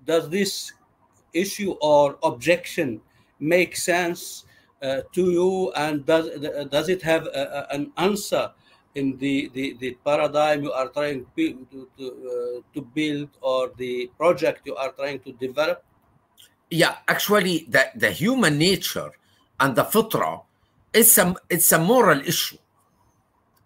[0.04, 0.72] does this
[1.32, 3.00] issue or objection
[3.40, 4.44] make sense
[4.82, 6.28] uh, to you and does
[6.70, 8.50] does it have a, a, an answer
[8.94, 14.08] in the, the, the paradigm you are trying to, to, uh, to build or the
[14.16, 15.82] project you are trying to develop
[16.74, 19.10] yeah actually the, the human nature
[19.60, 20.42] and the fitra
[20.94, 22.56] it's a it's a moral issue.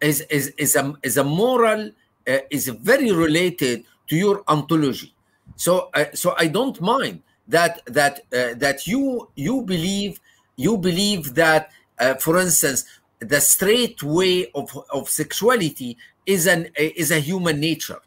[0.00, 1.90] Is is is a is a moral
[2.26, 5.12] uh, is very related to your ontology.
[5.56, 10.20] So uh, so i don't mind that that uh, that you you believe
[10.56, 12.84] you believe that uh, for instance
[13.20, 15.96] the straight way of, of sexuality
[16.26, 18.00] is an is a human nature.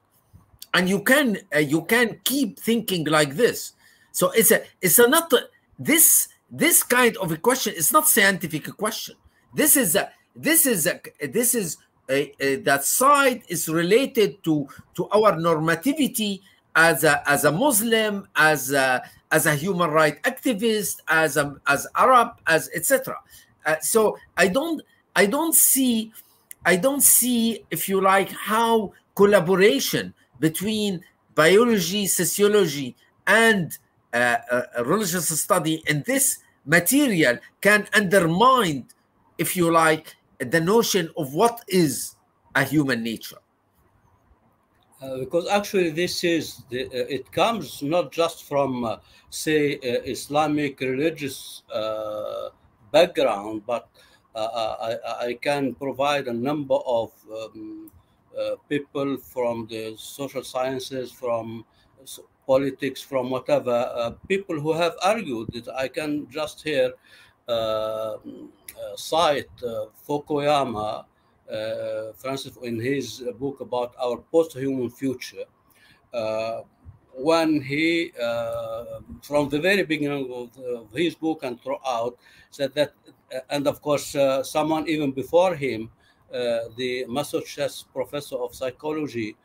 [0.74, 3.74] And you can uh, you can keep thinking like this
[4.12, 5.34] so it's a it's a not
[5.80, 9.16] this this kind of a question It's not scientific question.
[9.54, 11.78] This is a this is a this is
[12.10, 16.42] a, a, that side is related to to our normativity
[16.76, 21.86] as a as a muslim as a as a human right activist as a as
[21.96, 23.18] arab as etc
[23.66, 24.82] uh, so i don't
[25.16, 26.12] i don't see
[26.66, 31.04] i don't see if you like how collaboration between
[31.36, 32.96] biology sociology
[33.28, 33.78] and
[34.14, 38.86] uh, uh, religious study in this material can undermine
[39.38, 42.16] if you like the notion of what is
[42.56, 43.38] a human nature.
[45.02, 48.98] Uh, because actually this is the, uh, it comes not just from uh,
[49.32, 51.64] say uh, islamic religious
[52.92, 53.88] background but
[54.36, 57.92] I, I, can provide a number of um,
[58.70, 61.66] people from the social sciences from
[62.48, 66.92] politics from whatever uh, people who have argued that i can just here
[67.48, 68.18] uh, uh,
[68.96, 69.50] cite
[70.08, 71.06] fukuyama
[71.52, 75.44] uh, Francis, in his book about our post-human future,
[76.14, 76.62] uh,
[77.14, 82.18] when he, uh, from the very beginning of, of, his book and throughout,
[82.52, 82.94] said that,
[83.50, 85.90] and of course, someone even before him,
[86.32, 89.36] the Massachusetts professor of psychology,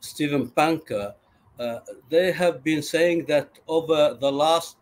[0.00, 1.14] Steven Pinker,
[1.58, 4.76] uh, they have been saying that over the last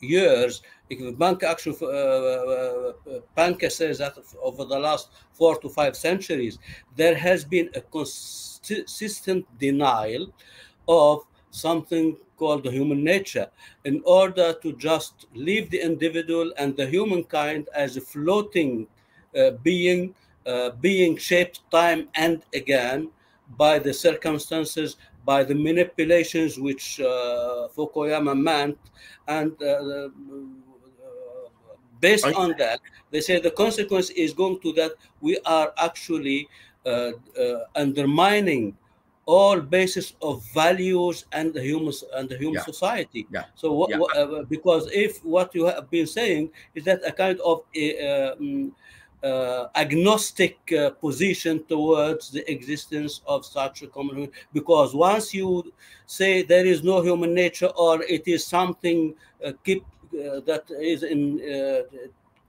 [0.00, 2.92] years, if bank actually, uh, uh,
[3.34, 6.58] Pinker says that over the last four to five centuries,
[6.96, 10.32] there has been a consistent denial
[10.86, 13.48] of something called the human nature
[13.84, 18.86] in order to just leave the individual and the humankind as a floating
[19.38, 20.14] uh, being,
[20.46, 23.08] uh, being shaped time and again
[23.56, 28.78] by the circumstances, by the manipulations which uh, Fukuyama meant,
[29.28, 30.08] and uh,
[32.00, 32.80] based on that,
[33.10, 36.48] they say the consequence is going to that we are actually
[36.86, 38.76] uh, uh, undermining
[39.26, 42.64] all basis of values and the human and the human yeah.
[42.64, 43.26] society.
[43.32, 43.44] Yeah.
[43.54, 43.98] So what, yeah.
[43.98, 47.86] what, uh, because if what you have been saying is that a kind of a,
[48.32, 48.74] um,
[49.24, 55.72] uh, agnostic uh, position towards the existence of such a common because once you
[56.06, 59.14] say there is no human nature or it is something
[59.44, 59.82] uh, keep
[60.14, 61.82] uh, that is in uh,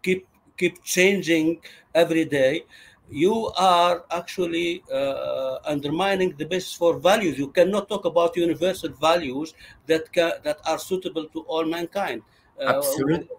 [0.03, 1.61] keep keep changing
[1.93, 2.63] every day
[3.09, 7.37] you are actually uh, undermining the basis for values.
[7.37, 9.53] You cannot talk about universal values
[9.85, 10.11] that
[10.43, 12.23] that are suitable to all mankind.
[12.65, 13.29] Absolutely,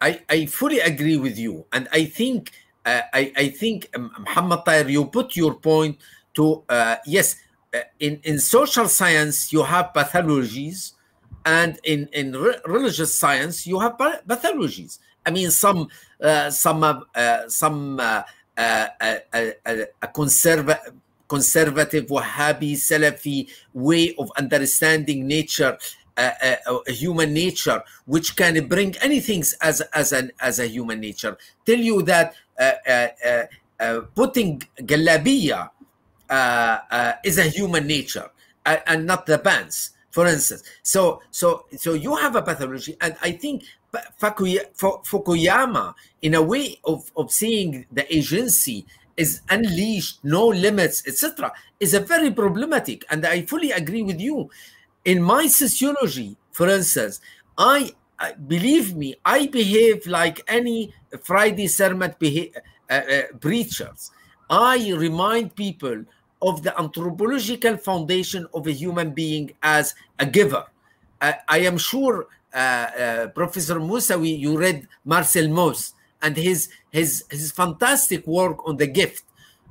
[0.00, 2.52] I, I fully agree with you, and I think
[2.86, 5.98] I I think um, Muhammad Tahir, you put your point
[6.34, 7.36] to uh, yes.
[8.00, 10.96] in in social science, you have pathologies
[11.46, 15.88] and in in re- religious science you have pathologies i mean some
[16.20, 18.22] uh, some uh, some uh,
[18.58, 20.92] uh, uh, uh a conserva-
[21.28, 25.78] conservative wahhabi salafi way of understanding nature
[26.88, 32.02] human nature which can bring anything as as an as a human nature tell you
[32.02, 33.42] that Uh, uh,
[33.78, 35.70] uh, putting galabiya
[37.24, 38.30] is a human nature
[38.64, 40.62] and not the pants for instance.
[40.82, 43.64] So, so, so you have a pathology, and I think
[44.18, 45.92] Fukuyama,
[46.22, 48.86] in a way of, of seeing the agency
[49.18, 53.04] is unleashed, no limits, etc., is a very problematic.
[53.10, 54.48] And I fully agree with you.
[55.04, 57.20] In my sociology, for instance,
[57.58, 57.92] I
[58.46, 64.10] believe me, I behave like any Friday sermon uh, uh, preachers.
[64.48, 66.04] I remind people
[66.42, 70.64] of the anthropological foundation of a human being as a giver.
[71.20, 77.24] Uh, I am sure, uh, uh, Professor Mesawi, you read Marcel Mauss and his, his,
[77.30, 79.24] his fantastic work on the gift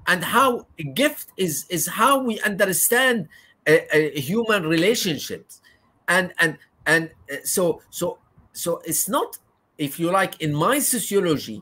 [0.07, 3.27] and how gift is, is how we understand
[3.67, 5.61] a human relationships.
[6.07, 7.09] and and and
[7.43, 8.17] so so
[8.53, 9.37] so it's not
[9.77, 11.61] if you like in my sociology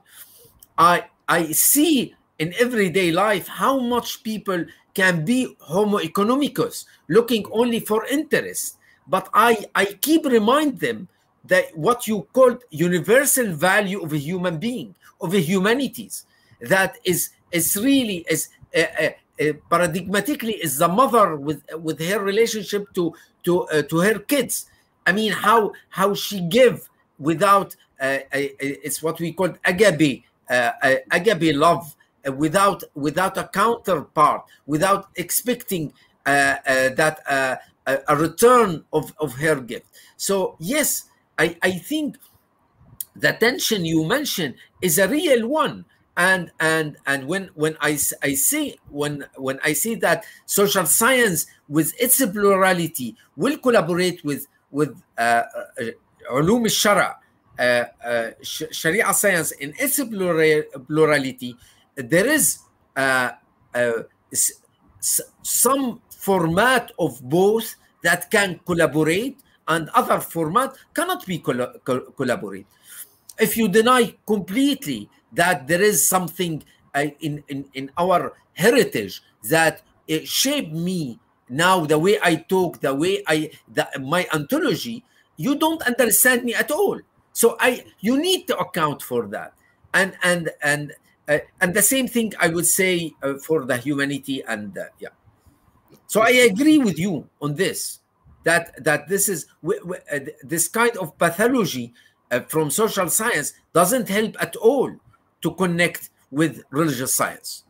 [0.78, 7.80] i i see in everyday life how much people can be homo economicus looking only
[7.80, 8.78] for interest.
[9.07, 11.07] But i i keep remind them
[11.45, 16.26] that what you call universal value of a human being of a humanities
[16.61, 19.09] that is is really is uh, uh,
[19.41, 24.68] uh, paradigmatically is the mother with with her relationship to to uh, to her kids.
[25.05, 26.89] I mean how how she give
[27.20, 30.25] without it's what we call agape
[31.11, 31.95] agape love
[32.37, 35.93] without without a counterpart without expecting
[36.25, 37.19] that
[37.87, 41.05] a return of of her gift so yes
[41.39, 42.16] i i think
[43.16, 45.85] the tension you mentioned is a real one
[46.19, 51.47] and and and when when i i see when when i see that social science
[51.69, 55.43] with its plurality will collaborate with with uh,
[55.81, 55.91] uh,
[56.31, 57.22] علوم الشرع uh, uh,
[58.41, 60.01] sharia science in its
[60.88, 61.56] plurality
[61.95, 62.60] there is
[62.95, 63.32] uh,
[63.76, 64.04] uh,
[65.01, 71.68] some format of both that can collaborate and other format cannot be coll
[72.16, 72.68] collaborate.
[73.39, 79.82] If you deny completely that there is something uh, in, in, in our heritage that
[80.08, 85.04] it shaped me now the way i talk the way i the, my ontology
[85.38, 86.99] you don't understand me at all
[87.34, 89.54] so i you need to account for that
[89.94, 90.94] and and and
[91.28, 95.10] uh, and the same thing i would say uh, for the humanity and uh, yeah
[96.08, 98.00] so i agree with you on this
[98.44, 101.94] that that this is uh, this kind of pathology
[102.32, 104.92] uh, from social science doesn't help at all
[105.42, 107.62] to connect with religious science.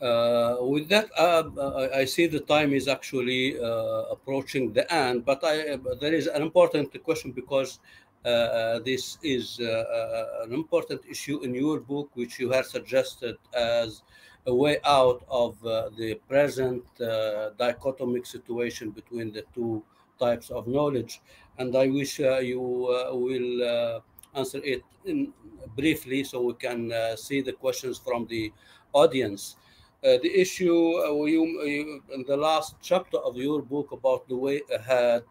[0.00, 5.40] Uh, with that, uh, I see the time is actually uh, approaching the end, but
[5.44, 7.80] I, there is an important question because
[8.24, 14.02] uh, this is uh, an important issue in your book, which you have suggested as
[14.46, 16.82] a way out of uh, the present
[17.58, 19.82] dichotomic situation between the two
[20.18, 21.20] types of knowledge.
[21.58, 24.02] And I wish you will
[24.34, 24.82] answer it
[25.76, 28.52] briefly so we can uh, see the questions from the
[28.92, 29.56] audience.
[30.02, 34.36] Uh, the issue uh, you, you, in the last chapter of your book about the
[34.36, 35.22] way ahead,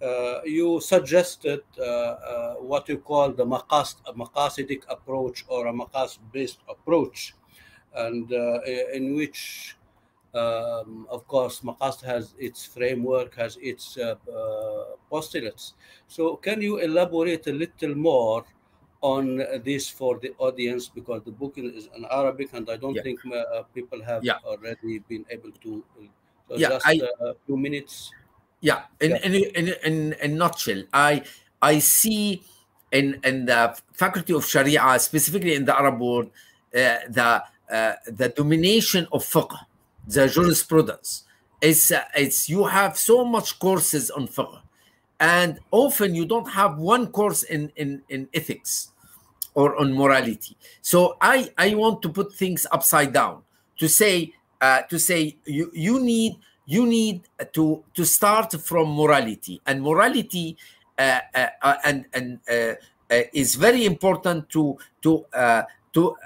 [0.00, 6.60] uh, you suggested uh, uh, what you call the maqas, maqasidic approach or a maqas-based
[6.68, 7.34] approach,
[7.96, 8.30] and
[8.92, 9.76] in which
[10.34, 15.74] um, of course, Maqasid has its framework, has its uh, uh, postulates.
[16.06, 18.44] So, can you elaborate a little more
[19.00, 20.88] on this for the audience?
[20.88, 23.02] Because the book is in Arabic, and I don't yeah.
[23.02, 24.38] think uh, people have yeah.
[24.44, 25.84] already been able to.
[26.48, 28.10] So yeah, just I, a few minutes.
[28.60, 29.16] Yeah, in, yeah.
[29.18, 31.22] In, in, in, in nutshell, I
[31.62, 32.42] I see
[32.90, 36.30] in in the faculty of Sharia, specifically in the Arab world,
[36.74, 39.54] uh, the uh, the domination of fiqh
[40.08, 41.24] the jurisprudence.
[41.60, 44.58] It's, uh, it's you have so much courses on fiqh,
[45.20, 48.92] and often you don't have one course in, in, in ethics
[49.54, 50.56] or on morality.
[50.82, 53.42] So I, I want to put things upside down
[53.78, 59.60] to say uh, to say you, you need you need to to start from morality
[59.66, 60.56] and morality
[60.98, 62.74] uh, uh, uh and and uh,
[63.10, 65.24] uh, is very important to to
[65.92, 66.16] to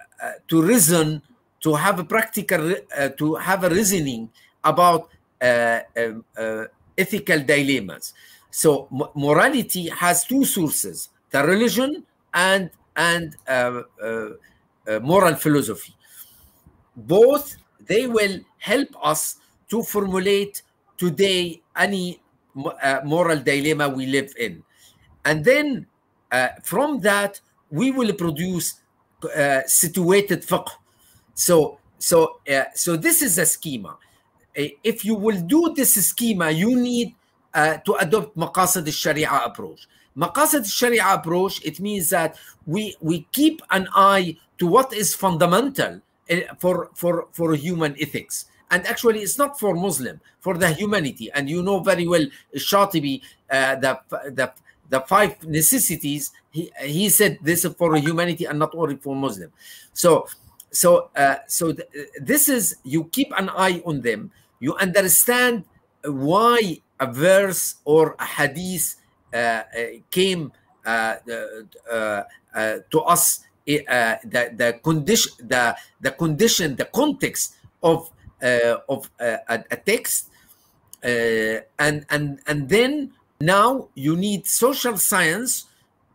[0.48, 1.22] to reason
[1.60, 2.74] to have a practical,
[3.16, 4.28] to have a reasoning
[4.64, 5.08] about
[5.40, 6.24] um,
[6.98, 8.14] ethical dilemmas.
[8.52, 8.86] So
[9.16, 15.96] morality has two sources: the religion and and uh, uh, moral philosophy.
[16.94, 19.36] Both they will help us
[19.70, 20.62] to formulate
[20.98, 22.20] today any
[23.04, 24.62] moral dilemma we live in,
[25.24, 25.86] and then
[26.62, 27.40] from that
[27.70, 28.74] we will produce
[29.66, 30.68] situated fiqh
[31.34, 33.96] so so uh, so this is a schema.
[34.58, 37.14] Uh, if you will do this schema, you need uh,
[37.54, 39.88] to adopt maqasid al-sharia approach.
[40.16, 42.36] Maqasid al-sharia approach, it means that
[42.66, 46.00] we we keep an eye to what is fundamental
[46.30, 48.46] uh, for for for human ethics.
[48.70, 51.30] And actually, it's not for Muslim, for the humanity.
[51.32, 52.24] And you know very well,
[52.56, 54.00] Shatibi, uh, the
[54.32, 54.52] the
[54.88, 56.32] the five necessities.
[56.50, 59.52] He he said this is for humanity and not only for Muslim.
[59.92, 60.26] So
[60.70, 61.88] so uh, so th-
[62.20, 64.32] this is you keep an eye on them
[64.62, 65.64] you understand
[66.06, 68.96] why a verse or a hadith
[69.34, 69.62] uh, uh
[70.10, 70.52] came
[70.86, 71.16] uh,
[71.90, 72.22] uh,
[72.90, 78.10] to us the the condition the the condition the context of
[78.88, 79.38] of a,
[79.70, 80.30] a, text
[81.02, 85.66] and and and then now you need social science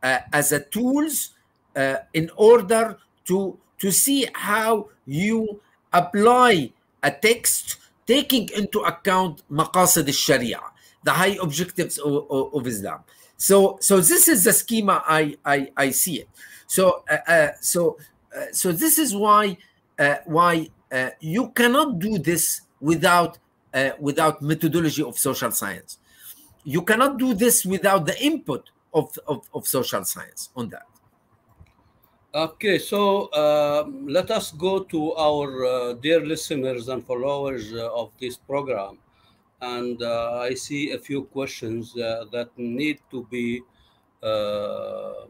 [0.03, 1.35] uh, as a tools
[1.75, 5.59] uh, in order to to see how you
[5.91, 6.71] apply
[7.03, 10.61] a text taking into account maqasid al-sharia
[11.07, 12.99] the high objectives of, of, of, islam
[13.37, 16.29] so so this is the schema i i, I see it
[16.67, 17.97] so uh, so
[18.51, 19.57] so this is why
[20.25, 20.53] why
[21.19, 22.43] you cannot do this
[22.81, 23.37] without
[24.07, 25.91] without methodology of social science
[26.75, 30.85] you cannot do this without the input of, of, of social science on that.
[32.35, 38.11] Okay, so uh, let us go to our uh, dear listeners and followers uh, of
[38.19, 38.97] this program.
[39.61, 43.61] And uh, I see a few questions uh, that need to be
[44.21, 45.25] uh,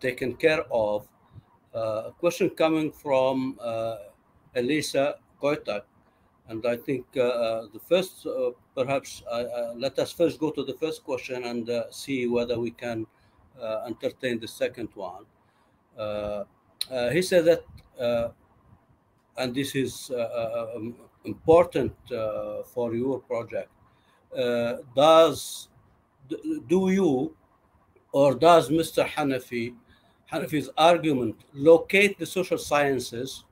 [0.00, 1.08] taken care of.
[1.74, 3.58] a question coming from
[4.54, 5.82] Elisa Koitak
[6.48, 9.22] and I think uh, uh, the first, uh, perhaps,
[9.76, 13.06] let us first go to the first question and see whether we can
[13.86, 15.24] entertain the second one.
[17.12, 17.64] he said that,
[19.36, 20.94] and this is um,
[21.24, 23.70] important for your project,
[24.94, 25.68] does
[26.68, 27.34] do you
[28.12, 29.06] or does Mr.
[29.06, 29.74] Hanafi
[30.32, 33.44] Hanafi's argument locate the social sciences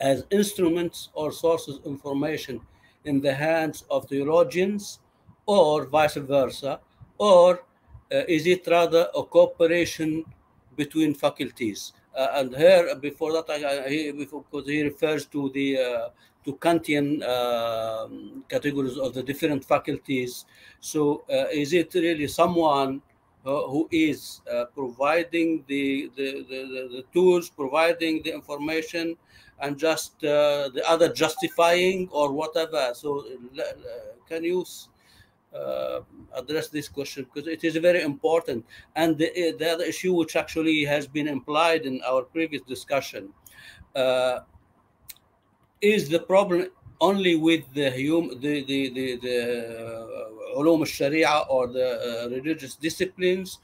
[0.00, 2.60] as instruments or sources of information
[3.04, 5.00] in the hands of theologians
[5.46, 6.80] or vice versa
[7.18, 7.64] or
[8.12, 10.24] uh, is it rather a cooperation
[10.76, 11.97] between faculties uh,
[12.32, 16.08] and here before that I, he, because he refers to the uh,
[16.44, 20.44] to Kantian um, categories of the different faculties
[20.80, 23.02] so uh, is it really someone
[23.46, 29.16] uh, who is uh, providing the the, the, the tools providing the information
[29.60, 32.92] and just uh, the other justifying or whatever.
[32.94, 33.24] So,
[34.28, 34.64] can you
[35.54, 36.00] uh,
[36.34, 38.64] address this question because it is very important?
[38.96, 43.30] And the, uh, the other issue, which actually has been implied in our previous discussion,
[43.96, 44.40] uh,
[45.80, 46.68] is the problem
[47.00, 49.38] only with the hum, the the the, the
[50.56, 53.58] uh, ulum sharia or the uh, religious disciplines,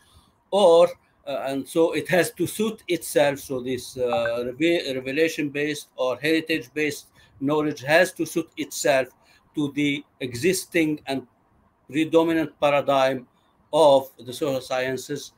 [0.51, 0.89] or
[1.27, 3.41] uh, and so it has to suit itself.
[3.41, 7.07] So this revelation-based or heritage-based
[7.41, 9.09] knowledge has to suit itself
[9.55, 11.27] to the existing and
[11.91, 13.27] predominant paradigm
[13.73, 15.33] of the social sciences,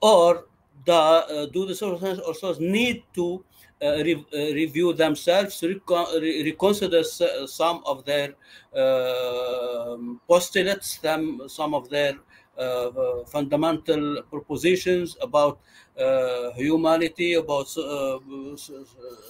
[0.00, 0.46] or
[0.84, 3.44] the, uh, do the social sciences also need to
[3.82, 8.34] uh, re uh, review themselves, recon re reconsider some of their
[8.74, 9.96] uh,
[10.28, 12.14] postulates, them, some of their
[12.58, 15.60] uh, uh, fundamental propositions about
[16.00, 17.68] uh, humanity, about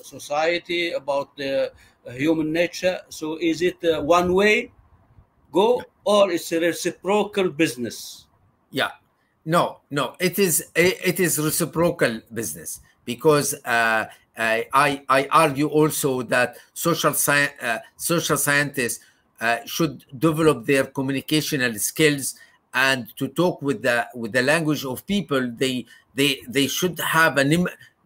[0.05, 1.73] society, about the
[2.13, 3.01] human nature.
[3.09, 4.71] So, is it one way
[5.51, 8.27] go or it's a reciprocal business?
[8.71, 8.93] Yeah,
[9.45, 10.15] no, no.
[10.19, 14.07] It is it is reciprocal business because uh,
[14.39, 19.01] I I argue also that social sci- uh, social scientists
[19.41, 22.37] uh, should develop their communicational skills
[22.73, 25.85] and to talk with the with the language of people they
[26.15, 27.45] they they should have a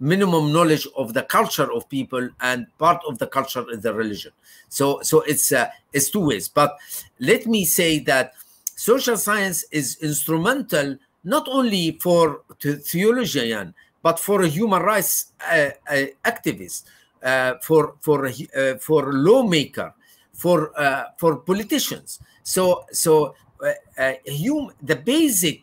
[0.00, 4.32] minimum knowledge of the culture of people and part of the culture is the religion.
[4.68, 6.48] So so it's uh, it's two ways.
[6.48, 6.76] But
[7.20, 8.32] let me say that
[8.74, 16.84] social science is instrumental not only for theologian but for human rights uh, uh, activist
[17.22, 19.92] uh, for for uh, for lawmaker
[20.32, 22.20] for uh, for politicians.
[22.42, 25.62] So so uh, hum, the basic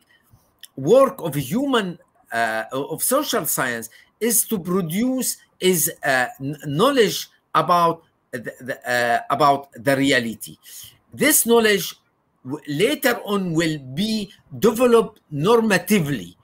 [0.75, 1.97] work of human
[2.31, 3.89] uh, of social science
[4.19, 6.27] is to produce is uh,
[6.65, 10.57] knowledge about the, uh, about the reality.
[11.13, 11.95] This knowledge
[12.67, 16.35] later on will be developed normatively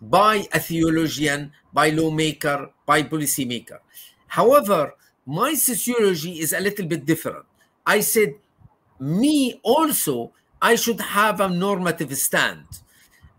[0.00, 3.78] by a theologian, by lawmaker, by policymaker.
[4.26, 4.94] However,
[5.26, 7.44] my sociology is a little bit different.
[7.86, 8.34] I said,
[8.98, 12.64] me also I should have a normative stand.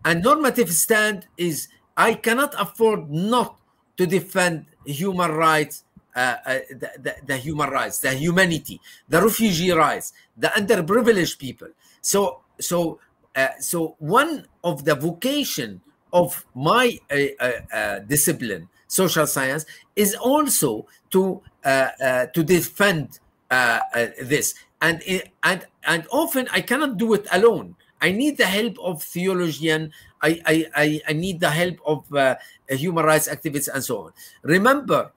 [0.04, 3.58] A normative stand is I cannot afford not
[3.96, 5.84] to defend human rights,
[6.14, 11.68] uh, uh, the, the, the, human rights, the humanity, the refugee rights, the underprivileged people.
[12.00, 12.98] So, so,
[13.34, 15.80] uh, so one of the vocation
[16.12, 19.64] of my uh, discipline, social science,
[19.96, 25.00] is also to to defend this and
[25.42, 27.76] and and often I cannot do it alone.
[28.02, 29.92] I need the help of theologian.
[30.20, 32.34] I I I, need the help of uh,
[32.68, 34.12] human rights activists and so on.
[34.42, 35.12] Remember,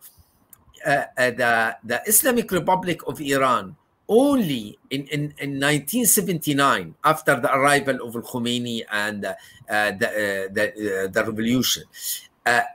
[0.86, 3.76] uh, uh, the the Islamic Republic of Iran
[4.08, 9.34] only in, in, in 1979, after the arrival of Khomeini and uh,
[9.68, 11.84] the, the, the revolution,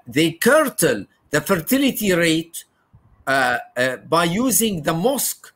[0.08, 2.64] they curtail the fertility rate
[3.24, 5.54] by using the mosque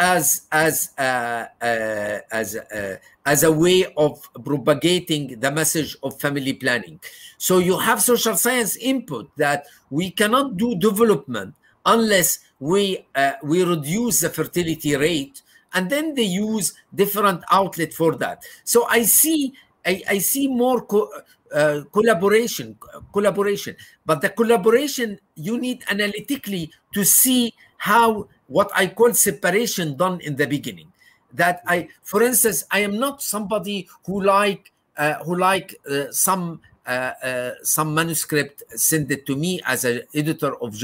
[0.00, 2.96] as as uh, uh, as uh,
[3.26, 6.98] as a way of propagating the message of family planning.
[7.36, 13.04] So you have social science input that we cannot do development unless we
[13.42, 15.42] we reduce the fertility rate,
[15.74, 18.42] and then they use different outlet for that.
[18.64, 19.52] So I see
[19.84, 21.10] I, I see more co-
[21.52, 22.76] uh, collaboration
[23.12, 23.74] collaboration
[24.06, 30.34] but the collaboration you need analytically to see how what i call separation done in
[30.36, 30.90] the beginning
[31.32, 36.60] that i for instance i am not somebody who like uh, who like uh, some
[36.86, 40.74] uh, some manuscript send it to me as an editor of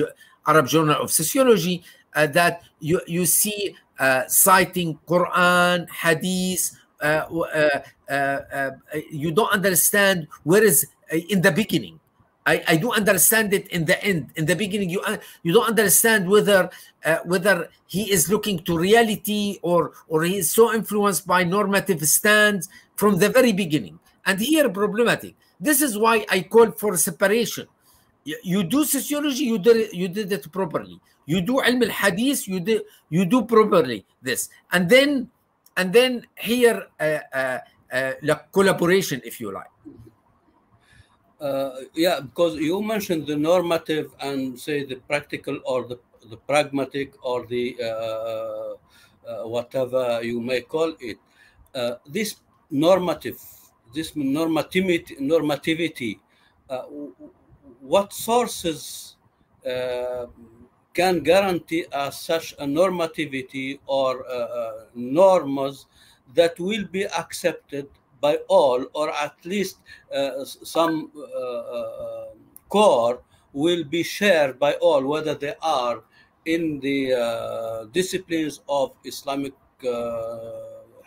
[0.46, 1.82] arab journal of sociology
[2.14, 3.74] that you you see
[4.28, 7.26] citing quran hadith uh,
[8.08, 8.70] uh, uh,
[9.10, 10.86] you don't understand where is
[11.28, 12.00] in the beginning.
[12.47, 14.30] I, I do understand it in the end.
[14.36, 15.03] In the beginning, you
[15.42, 16.70] you don't understand whether
[17.24, 22.68] whether he is looking to reality or or he is so influenced by normative stands
[22.94, 23.99] from the very beginning.
[24.24, 25.34] And here problematic.
[25.61, 27.66] This is why I call for separation.
[28.24, 31.01] You, do sociology, you did you did it properly.
[31.26, 35.30] You do ilm al hadith, you do you do properly this, and then
[35.76, 37.59] and then here uh, uh,
[37.92, 39.70] uh, like collaboration if you like
[41.41, 45.99] uh, yeah because you mentioned the normative and say the practical or the,
[46.30, 51.18] the pragmatic or the uh, uh, whatever you may call it.
[52.07, 52.37] This
[52.70, 53.41] normative
[53.95, 56.18] this normativity normativity
[57.80, 59.16] what sources
[60.97, 65.87] can guarantee us such a normativity or uh, uh, norms
[66.34, 67.87] that will be accepted
[68.27, 69.77] by all, or at least
[70.14, 70.45] uh,
[70.77, 72.27] some uh,
[72.68, 73.16] core
[73.53, 75.97] will be shared by all, whether they are
[76.55, 79.55] in the uh, disciplines of Islamic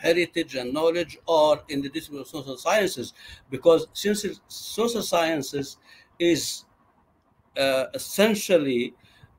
[0.07, 3.07] heritage and knowledge or in the discipline of social sciences,
[3.49, 5.77] because since social sciences
[6.33, 6.41] is
[7.93, 8.93] essentially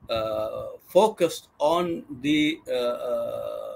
[0.09, 3.70] uh, focused on the uh, uh,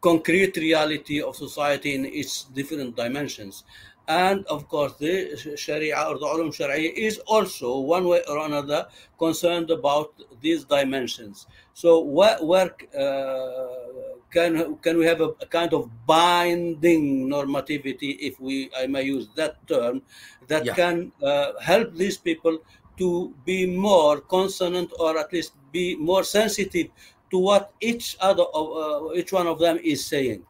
[0.00, 3.64] concrete reality of society in its different dimensions.
[4.08, 8.88] And of course, the Sharia or the Ulum Sharia is also one way or another
[9.18, 11.46] concerned about these dimensions.
[11.74, 18.40] So, where, where uh, can can we have a, a, kind of binding normativity, if
[18.40, 20.02] we I may use that term,
[20.48, 20.74] that yeah.
[20.74, 22.58] can uh, help these people
[22.98, 26.88] to be more consonant or at least be more sensitive
[27.31, 30.43] to what each other of uh, each one of them is saying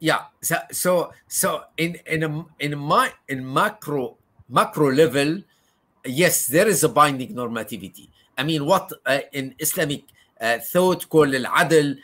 [0.00, 2.30] yeah so so so in in a,
[2.60, 4.16] in my in macro
[4.48, 5.42] macro level
[6.04, 10.04] yes there is a binding normativity i mean what uh, in islamic
[10.40, 11.96] uh, thought called al-adl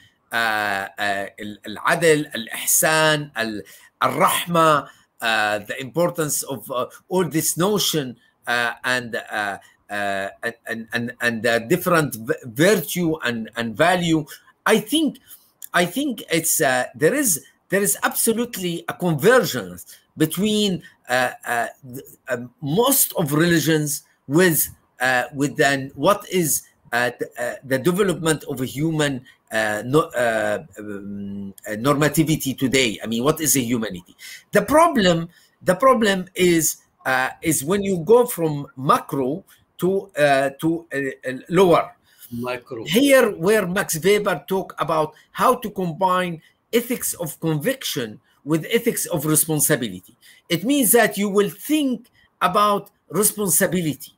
[1.66, 3.30] العدل الإحسان
[4.02, 4.88] الرحمة
[5.22, 8.16] uh, the importance of uh, all this notion
[8.46, 9.16] uh, and
[9.89, 10.29] uh,
[10.67, 12.15] and and and uh, different
[12.45, 14.25] virtue and and value
[14.65, 15.17] i think
[15.73, 19.85] i think it's uh, there is there is absolutely a convergence
[20.17, 21.67] between uh, uh,
[22.27, 24.69] uh, most of religions with
[25.33, 32.99] with then what is the, the, development of a human no, um, normativity today.
[33.01, 34.15] I mean what is a humanity?
[34.51, 35.29] The problem
[35.61, 36.77] the problem is
[37.41, 39.43] is when you go from macro
[39.79, 41.95] to uh, to uh, lower.
[42.31, 42.83] Micro.
[42.85, 49.25] Here, where Max Weber talk about how to combine ethics of conviction with ethics of
[49.25, 50.15] responsibility.
[50.47, 52.07] It means that you will think
[52.41, 54.13] about responsibility.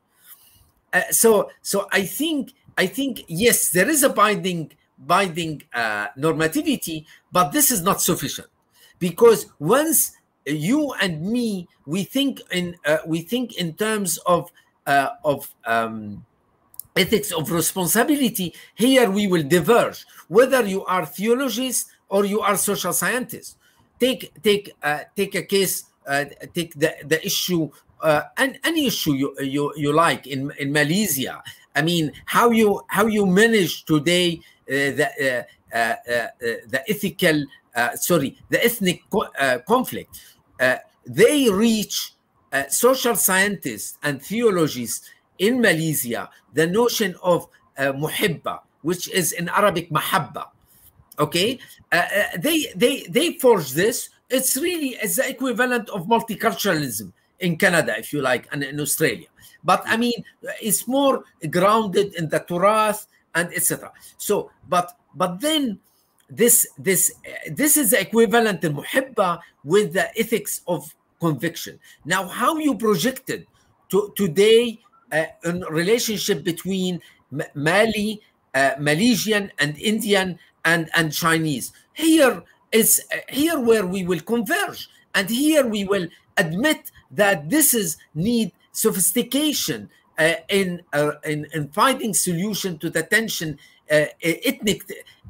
[0.93, 7.05] Uh, so, so I think I think yes, there is a binding binding uh, normativity,
[7.31, 8.47] but this is not sufficient
[8.99, 10.11] because once
[10.45, 14.51] you and me we think in uh, we think in terms of
[14.87, 16.25] uh, of um,
[16.95, 20.05] ethics of responsibility, here we will diverge.
[20.27, 23.57] Whether you are theologists or you are social scientists,
[23.99, 27.69] take take uh, take a case, uh, take the the issue.
[28.01, 31.43] Uh, and any issue you, you you like in in Malaysia,
[31.75, 36.27] I mean, how you how you manage today uh, the uh, uh,
[36.67, 37.45] the ethical
[37.95, 39.27] sorry the ethnic co
[39.67, 40.19] conflict.
[41.05, 42.13] they reach
[42.51, 47.47] uh, social scientists and theologists in Malaysia the notion of
[47.77, 50.47] uh, muhibba, which is in Arabic mahabba.
[51.19, 51.59] Okay,
[51.91, 54.09] uh, uh, they they they forged this.
[54.29, 59.27] It's really it's the equivalent of multiculturalism in Canada, if you like, and in Australia.
[59.63, 60.23] But I mean,
[60.61, 63.91] it's more grounded in the Turath and etc.
[64.17, 65.79] So, but but then
[66.29, 67.11] this this
[67.51, 71.79] this is the equivalent in muhibba with the ethics of conviction.
[72.03, 73.47] Now, how you projected
[73.89, 74.79] to today
[75.11, 77.01] uh, in relationship between
[77.55, 78.21] Mali,
[78.53, 81.71] uh, Malaysian, and Indian and and Chinese.
[81.93, 86.07] Here is uh, here where we will converge, and here we will
[86.37, 93.03] admit that this is need sophistication uh, in, uh, in in finding solution to the
[93.03, 93.57] tension,
[93.91, 94.83] uh, ethnic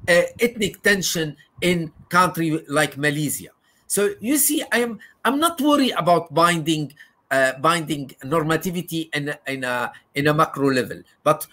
[0.07, 3.49] ethnic tension in country like Malaysia.
[3.91, 6.93] So you see, I am I'm not worried about binding
[7.29, 11.03] uh, binding normativity in, in a in a macro level.
[11.25, 11.45] But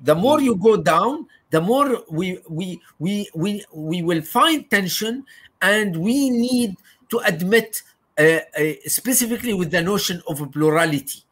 [0.00, 5.26] the more you go down, the more we we we we we will find tension,
[5.60, 6.76] and we need
[7.10, 7.82] to admit
[8.16, 11.24] uh, uh, specifically with the notion of plurality.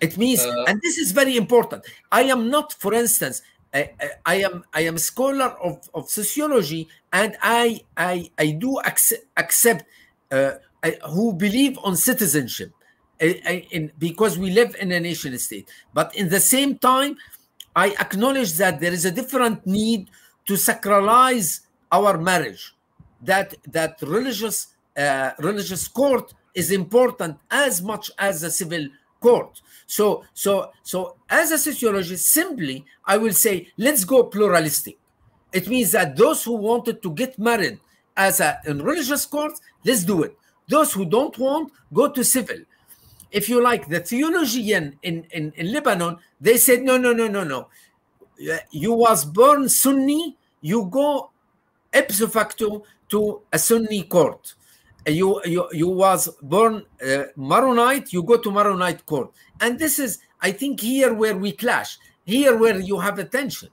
[0.00, 1.84] It means, uh, and this is very important.
[2.10, 3.42] I am not, for instance,
[3.76, 8.78] I, I, am I am a scholar of, of sociology, and I I I do
[8.80, 9.84] accept, accept
[10.32, 10.52] uh,
[11.14, 12.70] who believe on citizenship,
[13.20, 15.68] in, because we live in a nation state.
[15.92, 17.16] But in the same time,
[17.74, 20.10] I acknowledge that there is a different need
[20.46, 21.60] to sacralize
[21.92, 22.74] our marriage.
[23.22, 24.58] That that religious
[24.96, 28.88] uh, religious court is important as much as the civil
[29.20, 29.60] court.
[29.86, 34.98] So, so, so as a sociologist, simply I will say, let's go pluralistic.
[35.52, 37.78] It means that those who wanted to get married
[38.16, 39.52] as a in religious court,
[39.84, 40.36] let's do it.
[40.68, 42.58] Those who don't want, go to civil.
[43.30, 47.44] If you like, the theologian in, in, in Lebanon, they said, no, no, no, no,
[47.44, 47.68] no.
[48.70, 51.30] You was born Sunni, you go
[51.92, 54.54] ipso facto to a Sunni court
[55.06, 59.30] you you you was born uh, Maronite, you go to Maronite court,
[59.60, 63.70] and this is I think here where we clash, here where you have attention.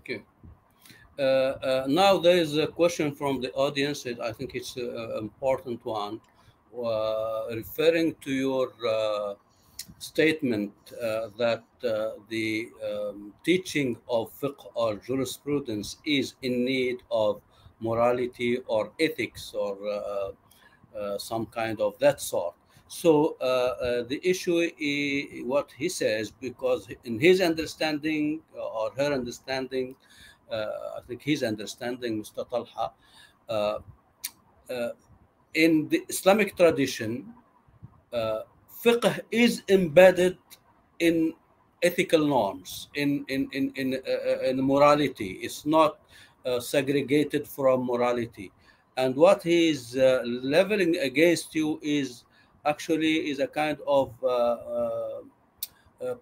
[0.00, 0.22] Okay.
[1.18, 4.06] Uh, uh, now there is a question from the audience.
[4.06, 6.20] I think it's an important one,
[6.76, 9.34] uh, referring to your uh,
[9.98, 11.64] statement uh, that
[12.28, 17.40] the um, teaching of fiqh or jurisprudence is in need of
[17.80, 20.30] morality or ethics or uh,
[20.98, 22.54] uh, some kind of that sort.
[22.88, 29.94] So uh, the issue is what he says, because in his understanding or her understanding,
[30.50, 32.48] I think his understanding, Mr.
[32.50, 32.90] Talha,
[35.54, 37.32] in the Islamic tradition,
[38.12, 38.40] uh,
[38.82, 40.38] fiqh is embedded
[40.98, 41.34] in
[41.82, 45.38] ethical norms, in in in in, uh, in morality.
[45.42, 46.00] It's not uh,
[46.60, 48.52] segregated from morality.
[48.96, 52.24] And what he is uh, leveling against you is
[52.66, 55.20] actually is a kind of uh,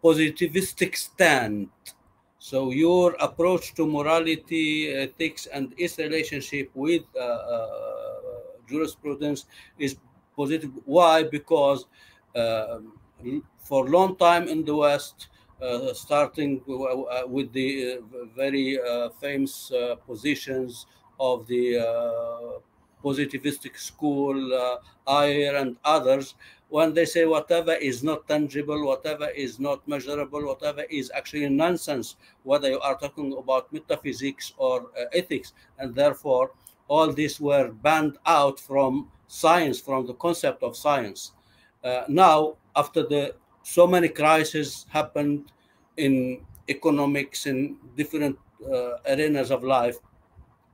[0.02, 1.68] positivistic stand.
[2.38, 7.02] So your approach to morality, ethics, and its relationship with
[8.68, 9.46] jurisprudence
[9.78, 9.96] is
[10.36, 10.70] positive.
[10.84, 11.24] Why?
[11.24, 11.86] Because
[12.36, 12.78] uh,
[13.58, 15.37] for a long time in the West, uh,
[15.92, 18.78] starting uh, with the uh, very
[19.20, 19.72] famous
[20.06, 20.86] positions
[21.18, 22.60] of the
[23.04, 26.34] positivistic school, uh, Ayer and others,
[26.68, 32.16] when they say whatever is not tangible, whatever is not measurable, whatever is actually nonsense,
[32.42, 36.52] whether you are talking about metaphysics or uh, ethics, and therefore
[36.88, 41.32] all these were banned out from science, from the concept of science.
[41.84, 45.52] Uh, now, after the so many crises happened
[45.96, 49.96] in economics in different uh, arenas of life.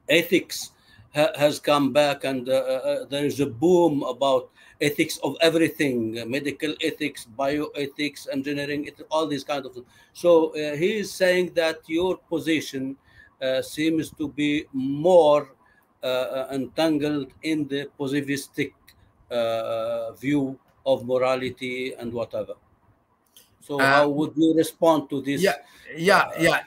[0.09, 0.73] Ethics
[1.15, 6.19] ha has come back, and uh, uh, there is a boom about ethics of everything
[6.29, 9.87] medical ethics, bioethics, engineering, all these kind of things.
[10.13, 12.97] So uh, he is saying that your position
[13.41, 15.55] uh, seems to be more
[16.03, 18.73] uh, entangled in the positivistic
[20.21, 22.55] view of morality and whatever.
[23.65, 25.41] So uh, how would you respond to this?
[25.41, 25.57] Yeah,
[25.97, 26.61] yeah, uh, yeah.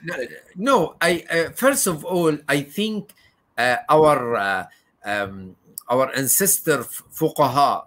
[0.55, 3.13] No, I uh, first of all, I think
[3.57, 4.65] uh, our uh,
[5.05, 5.55] um,
[5.87, 6.79] our ancestor
[7.13, 7.85] fuqaha,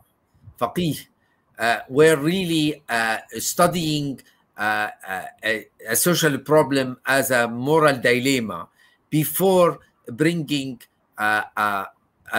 [0.61, 1.06] faqih,
[1.58, 2.82] uh, were really
[3.38, 4.20] studying
[4.56, 4.92] a,
[5.42, 8.68] a, social problem as a moral dilemma
[9.11, 10.80] before bringing
[11.18, 11.86] a,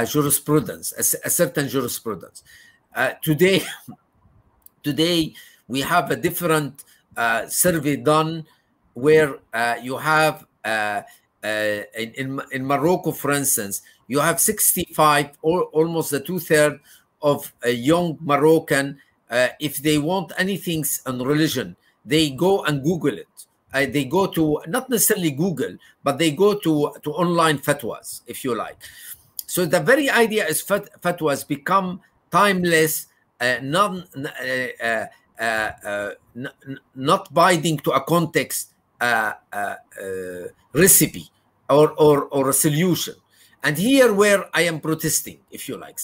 [0.08, 2.44] jurisprudence, a, certain jurisprudence.
[3.22, 3.62] today,
[4.84, 5.34] today
[5.72, 6.84] we have a different
[7.16, 8.46] uh, survey done
[8.94, 11.02] where uh, you have uh,
[11.44, 16.78] uh, in, in Morocco, for instance, you have 65 or almost a two third
[17.22, 19.00] of a young Moroccan.
[19.30, 23.28] Uh, if they want anything on religion, they go and Google it.
[23.74, 28.44] Uh, they go to not necessarily Google, but they go to to online fatwas, if
[28.44, 28.78] you like.
[29.48, 33.08] So the very idea is fat, fatwas become timeless,
[33.40, 35.06] uh, non, uh,
[35.42, 36.12] uh, uh
[36.96, 38.74] not binding to a context
[40.74, 41.30] recipe
[41.70, 43.16] or, or, or a solution.
[43.64, 46.00] And here where I am protesting, if you like,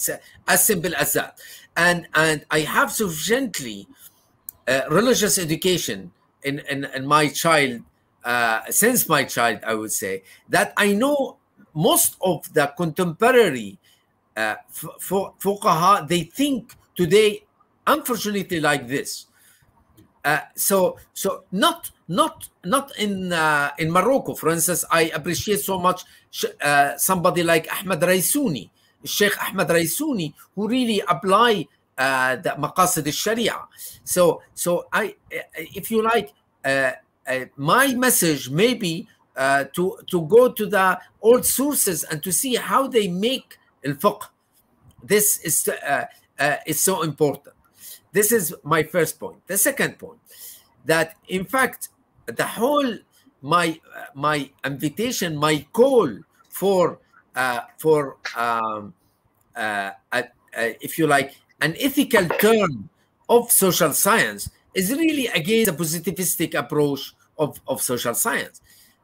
[0.46, 1.40] as simple as that.
[1.76, 3.88] And, and I have sufficiently
[4.66, 6.12] uh, religious education
[6.42, 7.82] in, in, in my child,
[8.24, 11.38] uh, since my child, I would say, that I know
[11.74, 13.78] most of the contemporary
[14.36, 17.44] uh, fuqaha, they think today,
[17.86, 19.26] unfortunately, like this.
[20.28, 20.76] Uh, so,
[21.14, 22.36] so not not
[22.74, 24.84] not in uh, in Morocco, for instance.
[25.00, 26.00] I appreciate so much
[26.60, 28.68] uh, somebody like Ahmed Raisuni,
[29.04, 31.66] Sheikh Ahmed Raisuni, who really apply
[31.96, 33.56] uh, the maqasid al-sharia.
[34.04, 35.14] So, so I,
[35.78, 36.28] if you like,
[36.62, 36.92] uh,
[37.26, 39.08] uh, my message maybe
[39.76, 43.56] to to go to the old sources and to see how they make
[43.86, 44.24] al-fiqh.
[45.02, 45.70] This is
[46.66, 47.54] is so important.
[48.12, 49.46] This is my first point.
[49.46, 50.18] The second point,
[50.84, 51.90] that in fact
[52.26, 52.98] the whole
[53.42, 53.80] my
[54.14, 56.98] my invitation, my call for
[57.36, 58.94] uh, for um,
[59.54, 59.90] uh,
[60.54, 62.88] if you like an ethical turn
[63.28, 68.60] of social science is really against the positivistic approach of, of social science.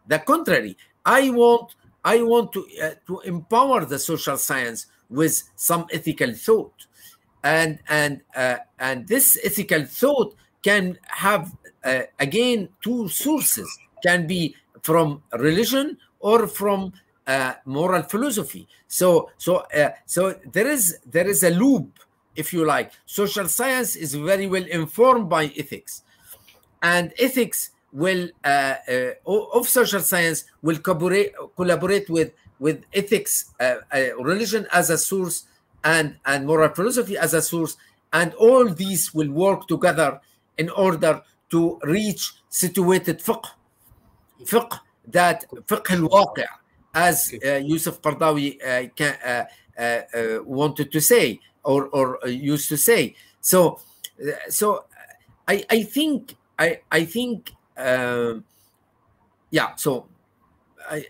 [0.06, 1.74] The contrary, I want
[2.04, 6.86] I want to uh, to empower the social science with some ethical thought,
[7.44, 11.52] and and uh, and this ethical thought can have
[11.84, 13.68] uh, again two sources.
[14.02, 16.92] Can be from religion or from
[17.26, 18.66] uh, moral philosophy.
[18.88, 21.98] So so uh, so there is there is a loop
[22.34, 22.92] if you like.
[23.06, 26.02] Social science is very well informed by ethics.
[26.82, 33.52] And ethics will uh, uh, of social science will collaborate collaborate with with ethics
[34.18, 35.44] religion as a source
[35.84, 37.76] and and moral philosophy as a source
[38.12, 40.20] and all these will work together
[40.56, 41.20] in order
[41.50, 43.44] to reach situated fiqh.
[44.44, 44.78] Fiqh
[45.08, 46.46] that fiqh al-waqi'
[46.94, 49.44] as uh, Yusuf Qardawi uh, can, uh,
[49.76, 53.14] uh, uh, wanted to say or, or uh, used to say.
[53.40, 53.80] So
[54.48, 54.84] so
[55.48, 58.44] I, I think I, I think um,
[59.50, 60.06] yeah so
[60.88, 61.04] I,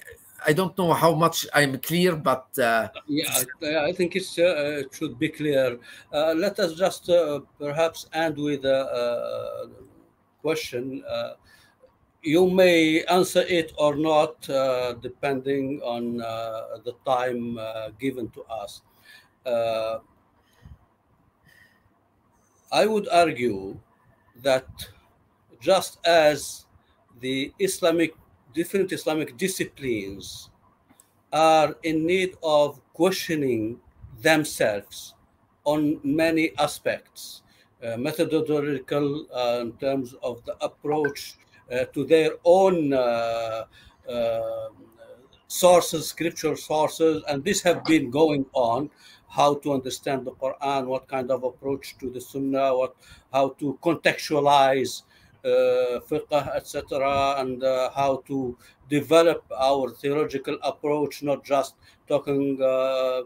[0.46, 4.82] I don't know how much I'm clear, but uh, yeah, I, I think it's, uh,
[4.84, 5.78] it should be clear.
[6.12, 9.70] Uh, let us just uh, perhaps end with a,
[10.42, 11.02] question.
[12.22, 14.40] you may answer it or not,
[15.00, 17.58] depending on the time
[17.98, 18.82] given to us.
[22.70, 23.78] I would argue
[24.42, 24.66] that
[25.60, 26.66] just as
[27.20, 28.14] the Islamic
[28.54, 30.50] different Islamic disciplines
[31.32, 33.80] are in need of questioning
[34.22, 35.14] themselves
[35.64, 37.42] on many aspects,
[37.82, 41.34] uh, methodological uh, in terms of the approach
[41.72, 43.64] uh, to their own uh,
[44.08, 44.68] uh,
[45.48, 48.90] sources, scriptural sources, and this have been going on.
[49.28, 52.94] How to understand the Quran, what kind of approach to the Sunnah, what
[53.32, 55.02] how to contextualize
[55.44, 58.56] fiqh, etc., and uh, how to
[58.88, 61.74] develop our theological approach, not just
[62.08, 63.22] talking, uh,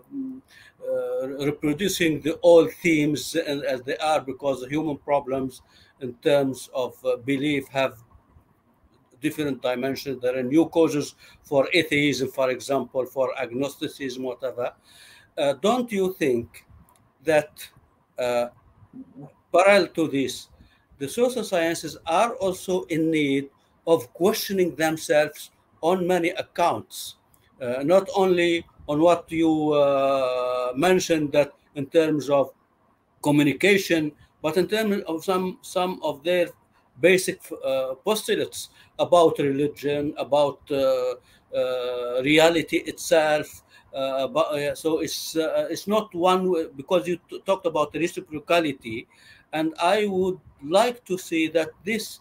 [1.44, 5.62] reproducing the old themes as they are, because human problems
[6.00, 6.94] in terms of
[7.24, 7.98] belief have
[9.20, 10.20] different dimensions.
[10.22, 14.72] There are new causes for atheism, for example, for agnosticism, whatever.
[15.36, 16.64] Uh, don't you think
[17.24, 17.68] that
[18.18, 18.46] uh,
[19.52, 20.48] parallel to this,
[20.98, 23.50] the social sciences are also in need
[23.86, 27.16] of questioning themselves on many accounts,
[27.62, 32.52] uh, not only on what you uh, mentioned that in terms of
[33.22, 36.48] communication, but in terms of some some of their
[37.00, 41.14] basic uh, postulates about religion, about uh,
[41.54, 43.62] uh, reality itself.
[43.94, 44.28] Uh,
[44.74, 45.34] so it's
[45.70, 49.06] it's not one because you talked about reciprocality
[49.52, 52.20] and I would like to see that this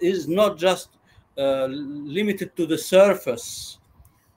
[0.00, 0.90] is not just
[1.38, 3.78] uh, limited to the surface,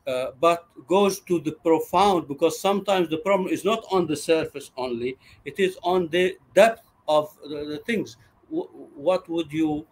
[0.06, 4.72] uh, but goes to the profound because sometimes the problem is not on the surface
[4.78, 8.18] only, it is on the depth of the, the things.
[8.50, 9.86] W- what would you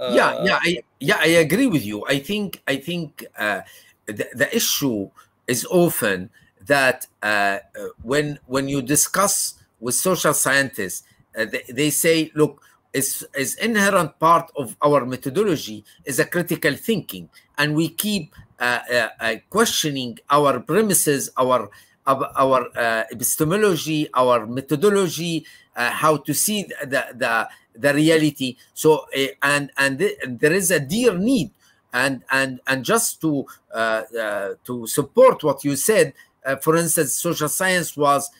[0.00, 2.04] Uh, yeah, yeah, I, yeah, I agree with you.
[2.06, 3.60] I think, I think uh,
[4.06, 5.10] the, the issue
[5.46, 6.30] is often
[6.66, 7.58] that uh,
[8.02, 11.04] when when you discuss with social scientists,
[11.36, 12.62] uh, they, say, look,
[12.92, 18.80] is is inherent part of our methodology is a critical thinking, and we keep uh,
[19.20, 21.70] uh, questioning our premises, our
[22.06, 22.66] our
[23.12, 28.56] epistemology, our methodology, how to see the the the reality.
[28.74, 29.06] So
[29.42, 31.50] and and th there is a dear need
[31.92, 36.12] and and and just to uh, uh, to support what you said
[36.44, 38.30] uh, for instance social science was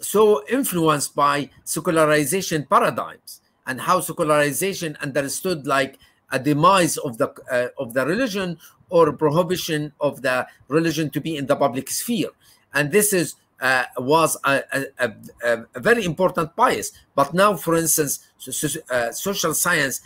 [0.00, 5.98] so influenced by secularization paradigms and how secularization understood like
[6.32, 8.58] a demise of the uh, of the religion
[8.90, 12.30] or prohibition of the religion to be in the public sphere.
[12.74, 15.12] And this is uh, was a, a,
[15.44, 16.92] a, a, very important bias.
[17.14, 20.02] But now for instance so, so, uh, social science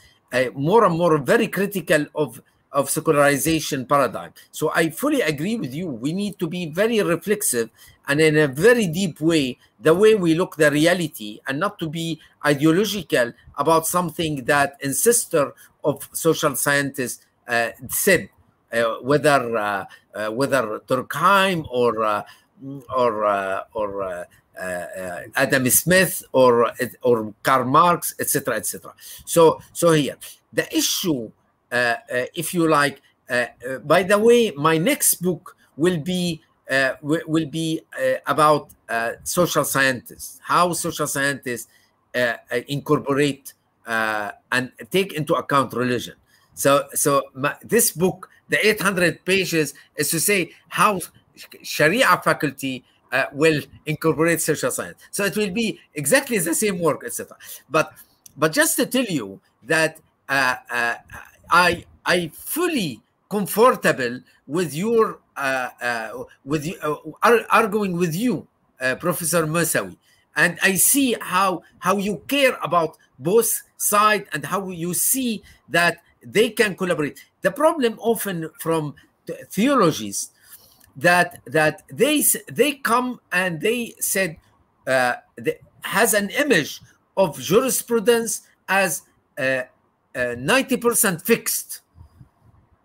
[0.54, 2.40] more and more very critical of
[2.72, 4.32] of secularization paradigm.
[4.52, 5.88] So I fully agree with you.
[5.88, 7.70] We need to be very reflexive
[8.08, 11.88] and in a very deep way, the way we look the reality and not to
[11.88, 15.52] be ideological about something that a sister
[15.84, 18.28] of social scientists uh, said,
[18.72, 22.22] uh, whether uh, uh whether Durkheim or uh,
[22.96, 24.26] or uh, or
[25.34, 28.94] Adam Smith or or Karl Marx, etc., etc.
[29.24, 30.16] So so here
[30.52, 31.39] the issue uh, uh,
[31.70, 31.74] Uh,
[32.12, 33.00] uh, if you like.
[33.28, 36.42] Uh, uh, by the way, my next book will be
[37.02, 37.80] will be
[38.26, 38.70] about
[39.24, 41.66] social scientists, how social scientists
[42.68, 43.54] incorporate
[43.86, 46.14] and take into account religion.
[46.54, 51.00] So, so my, this book, the 800 pages, is to say how
[51.62, 54.98] Sharia faculty uh, will incorporate social science.
[55.10, 57.36] So it will be exactly the same work, etc.
[57.68, 57.94] But,
[58.36, 59.98] but just to tell you that
[60.30, 60.94] uh, uh,
[61.50, 66.96] I I fully comfortable with your uh, uh, with uh,
[67.50, 68.46] arguing with you,
[68.80, 69.96] uh, Professor Mesawi,
[70.36, 75.98] and I see how how you care about both sides and how you see that
[76.22, 77.24] they can collaborate.
[77.42, 78.94] The problem often from
[79.48, 80.30] theologies
[80.96, 82.22] that that they
[82.52, 84.36] they come and they said
[84.86, 85.14] uh,
[85.82, 86.80] has an image
[87.16, 89.02] of jurisprudence as
[89.38, 89.62] uh,
[90.14, 91.80] 90% uh, fixed.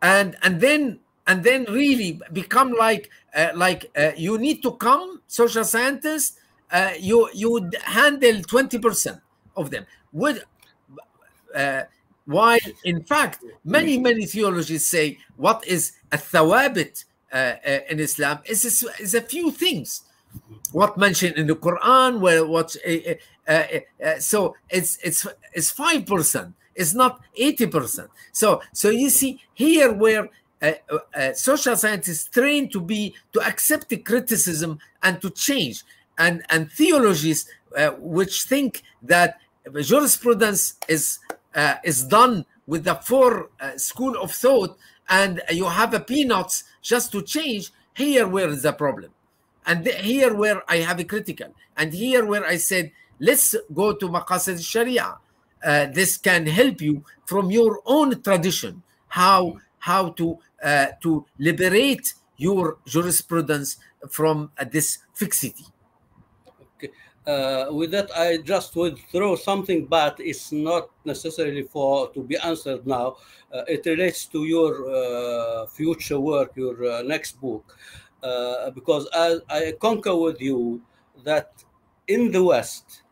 [0.01, 5.21] And and then and then really become like uh, like uh, you need to come
[5.27, 6.37] social scientists
[6.71, 9.21] uh, you you would handle 20%
[9.55, 9.85] of them.
[10.13, 10.43] Would
[11.55, 11.83] uh,
[12.25, 17.53] while in fact many many theologians say what is a thawabit uh,
[17.89, 18.65] in islam is,
[18.99, 20.01] is a few things.
[20.71, 22.71] What mentioned in the quran where what
[24.19, 28.07] so it's it's it's 5% it's not 80%.
[28.31, 30.29] So, so you see here where
[30.61, 35.83] uh, uh, uh, social scientists trained to be to accept the criticism and to change,
[36.17, 37.45] and and theologians
[37.75, 39.39] uh, which think that
[39.81, 41.19] jurisprudence is
[41.55, 44.77] uh, is done with the four uh, school of thought,
[45.09, 47.71] and you have a peanuts just to change.
[47.93, 49.11] Here where is the problem,
[49.65, 54.07] and here where I have a critical, and here where I said let's go to
[54.07, 55.17] maqasid sharia
[55.65, 62.13] uh, this can help you from your own tradition how how to uh, to liberate
[62.37, 63.77] your jurisprudence
[64.09, 65.65] from uh, this fixity.
[66.75, 66.91] Okay.
[67.25, 72.37] Uh, with that i just would throw something but it's not necessarily for to be
[72.37, 73.15] answered now.
[73.51, 77.77] Uh, it relates to your uh, future work your next book.
[78.73, 80.81] Because I, I concur with you
[81.23, 81.63] that
[82.07, 83.03] in the west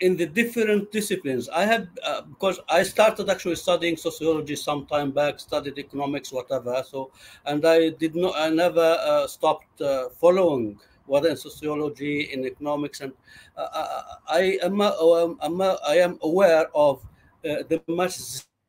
[0.00, 1.48] in the different disciplines.
[1.48, 6.82] I have uh, because I started actually studying sociology some time back, studied economics, whatever.
[6.86, 7.10] So,
[7.44, 13.00] and I did not, I never uh, stopped uh, following whether in sociology, in economics,
[13.00, 13.12] and
[13.56, 17.00] uh, uh, I am um, I'm, I am aware of
[17.42, 18.18] the much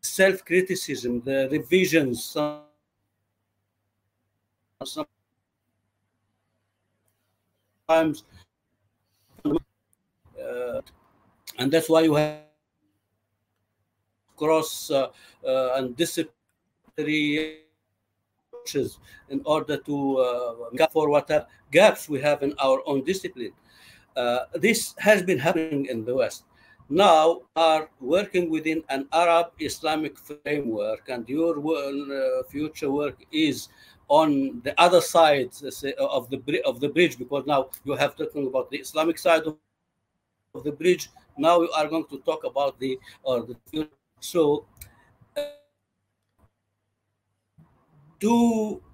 [0.02, 2.38] self-criticism, the revisions.
[4.84, 5.04] Sometimes
[7.90, 8.47] uh,
[11.58, 12.48] and that's why you have
[14.38, 15.08] cross uh,
[15.46, 17.64] uh, and disciplinary
[18.54, 19.00] approaches
[19.30, 23.52] in order to uh, gap for whatever gaps we have in our own discipline.
[24.16, 26.44] Uh, this has been happening in the West.
[26.90, 33.68] Now are working within an Arab Islamic framework, and your uh, future work is
[34.08, 35.52] on the other side
[36.00, 39.58] of the of the bridge because now you have talking about the Islamic side of
[40.58, 41.10] of the bridge.
[41.38, 43.88] Now we are going to talk about the or the
[44.20, 44.66] so
[45.38, 45.44] uh,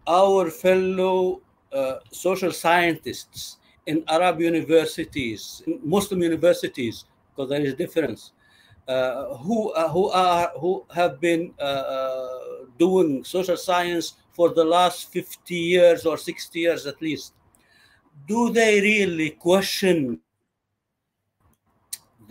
[0.07, 1.41] our fellow
[1.71, 8.33] uh, social scientists in Arab universities, in Muslim universities, because there is difference,
[8.87, 12.27] uh, who uh, who are who have been uh,
[12.77, 17.33] doing social science for the last 50 years or 60 years at least,
[18.27, 20.19] do they really question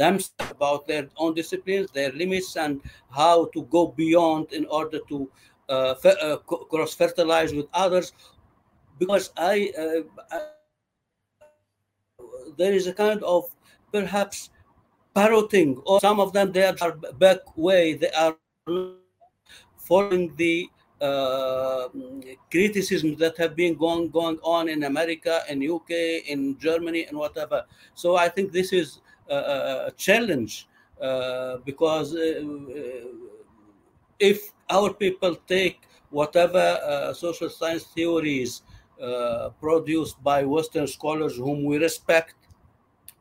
[0.02, 2.80] themselves about their own disciplines, their limits, and
[3.10, 5.30] how to go beyond in order to
[5.68, 6.36] uh, uh,
[6.70, 8.12] cross fertilize with others?
[8.98, 10.02] Because I, uh,
[10.36, 10.38] I,
[12.58, 13.44] there is a kind of
[13.92, 14.50] perhaps
[15.14, 16.92] parroting, or some of them they are
[17.24, 18.36] back way, they are
[19.76, 20.68] following the
[21.00, 21.88] uh,
[22.50, 25.90] criticisms that have been going going on in America, in UK,
[26.32, 27.64] in Germany, and whatever.
[27.94, 29.00] So I think this is
[29.96, 30.68] challenge
[31.00, 32.42] uh, because uh,
[34.18, 35.80] if our people take
[36.10, 38.62] whatever uh, social science theories
[39.02, 42.34] uh, produced by Western scholars whom we respect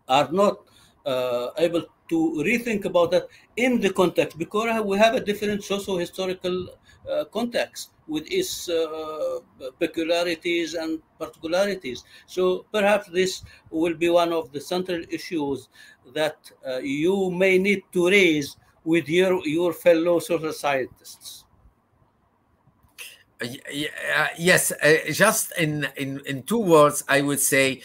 [0.08, 0.60] are not
[1.06, 6.68] uh, able to rethink about that in the context because we have a different socio-historical
[7.10, 9.40] uh, context with its uh,
[9.80, 12.04] peculiarities and particularities.
[12.28, 15.70] So perhaps this will be one of the central issues
[16.14, 16.38] that
[16.68, 21.46] uh, you may need to raise with your, your fellow social scientists.
[24.38, 24.72] yes,
[25.12, 27.82] just in, in, in two words, I would say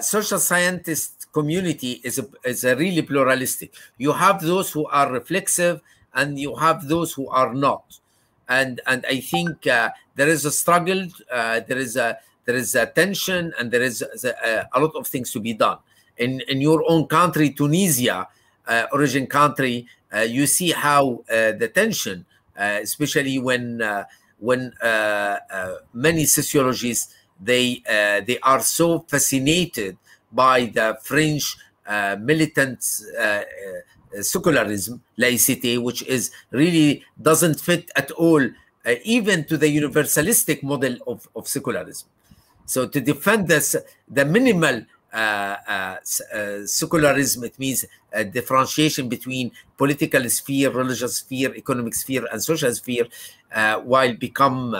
[0.00, 3.72] social scientist community is a, is a really pluralistic.
[3.98, 5.80] You have those who are reflexive
[6.14, 8.00] and you have those who are not
[8.48, 12.74] and and I think uh, there is a struggle, uh, there is a there is
[12.74, 15.78] a tension, and there is a, a, lot of things to be done.
[16.16, 18.26] In in your own country, Tunisia,
[18.66, 22.24] uh, origin country, uh, you see how uh, the tension,
[22.58, 23.82] uh, especially when
[24.38, 24.72] when
[25.92, 27.82] many sociologists they
[28.26, 29.96] they are so fascinated
[30.32, 31.56] by the French
[32.20, 32.84] militant
[33.18, 33.42] uh,
[34.20, 40.96] secularism, laicity, which is really doesn't fit at all, uh, even to the universalistic model
[41.06, 42.08] of, of secularism.
[42.66, 43.76] So to defend this,
[44.08, 45.96] the minimal uh, uh,
[46.34, 47.84] uh secularism, it means
[48.32, 53.06] differentiation between political sphere, religious sphere, economic sphere, and social sphere,
[53.54, 54.72] uh, while become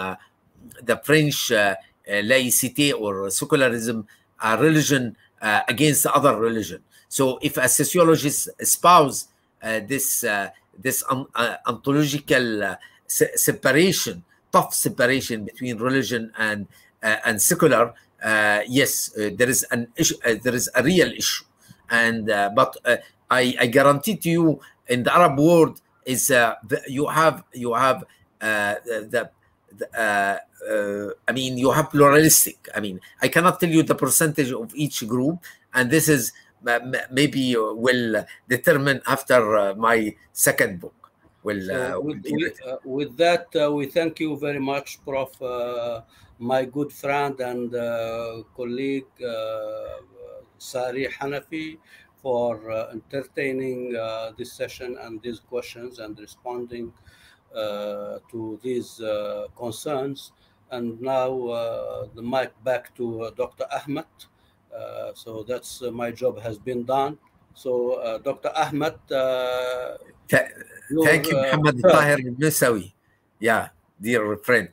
[0.83, 1.51] the French
[2.07, 4.07] laicity or secularism,
[4.43, 6.81] a religion against other religion.
[7.09, 9.27] So if a sociologist espouse
[9.61, 12.75] uh, this uh, this uh, ontological uh,
[13.07, 14.23] se separation,
[14.53, 16.67] tough separation between religion and
[17.03, 20.15] uh, and secular, uh, yes, there is an issue.
[20.23, 21.43] there is a real issue,
[21.89, 22.77] and but
[23.29, 26.57] I, I guarantee to you, in the Arab world, is the,
[26.87, 28.05] you have you have
[28.39, 29.29] the,
[29.79, 30.41] the
[31.27, 32.69] I mean, you have pluralistic.
[32.75, 35.39] I mean, I cannot tell you the percentage of each group,
[35.73, 36.31] and this is
[37.11, 40.95] maybe will determine after uh, my second book.
[41.43, 45.31] Will, so uh, with, with, uh, with, that, we thank you very much, Prof.
[46.37, 47.71] my good friend and
[48.55, 49.05] colleague
[50.57, 51.77] Sari Hanafi
[52.21, 56.91] for uh, entertaining uh, this session and these questions and responding
[57.55, 59.01] uh, to these
[59.57, 60.31] concerns.
[60.71, 61.31] And now
[62.13, 63.65] the mic back to Dr.
[63.71, 64.38] Ahmed uh,
[65.13, 67.17] so that's uh, my job has been done.
[67.53, 68.51] So uh, Dr.
[68.55, 68.95] Ahmed.
[71.03, 72.93] thank you, Muhammad Tahir Mesawi.
[73.39, 73.69] Yeah,
[73.99, 74.69] dear friend.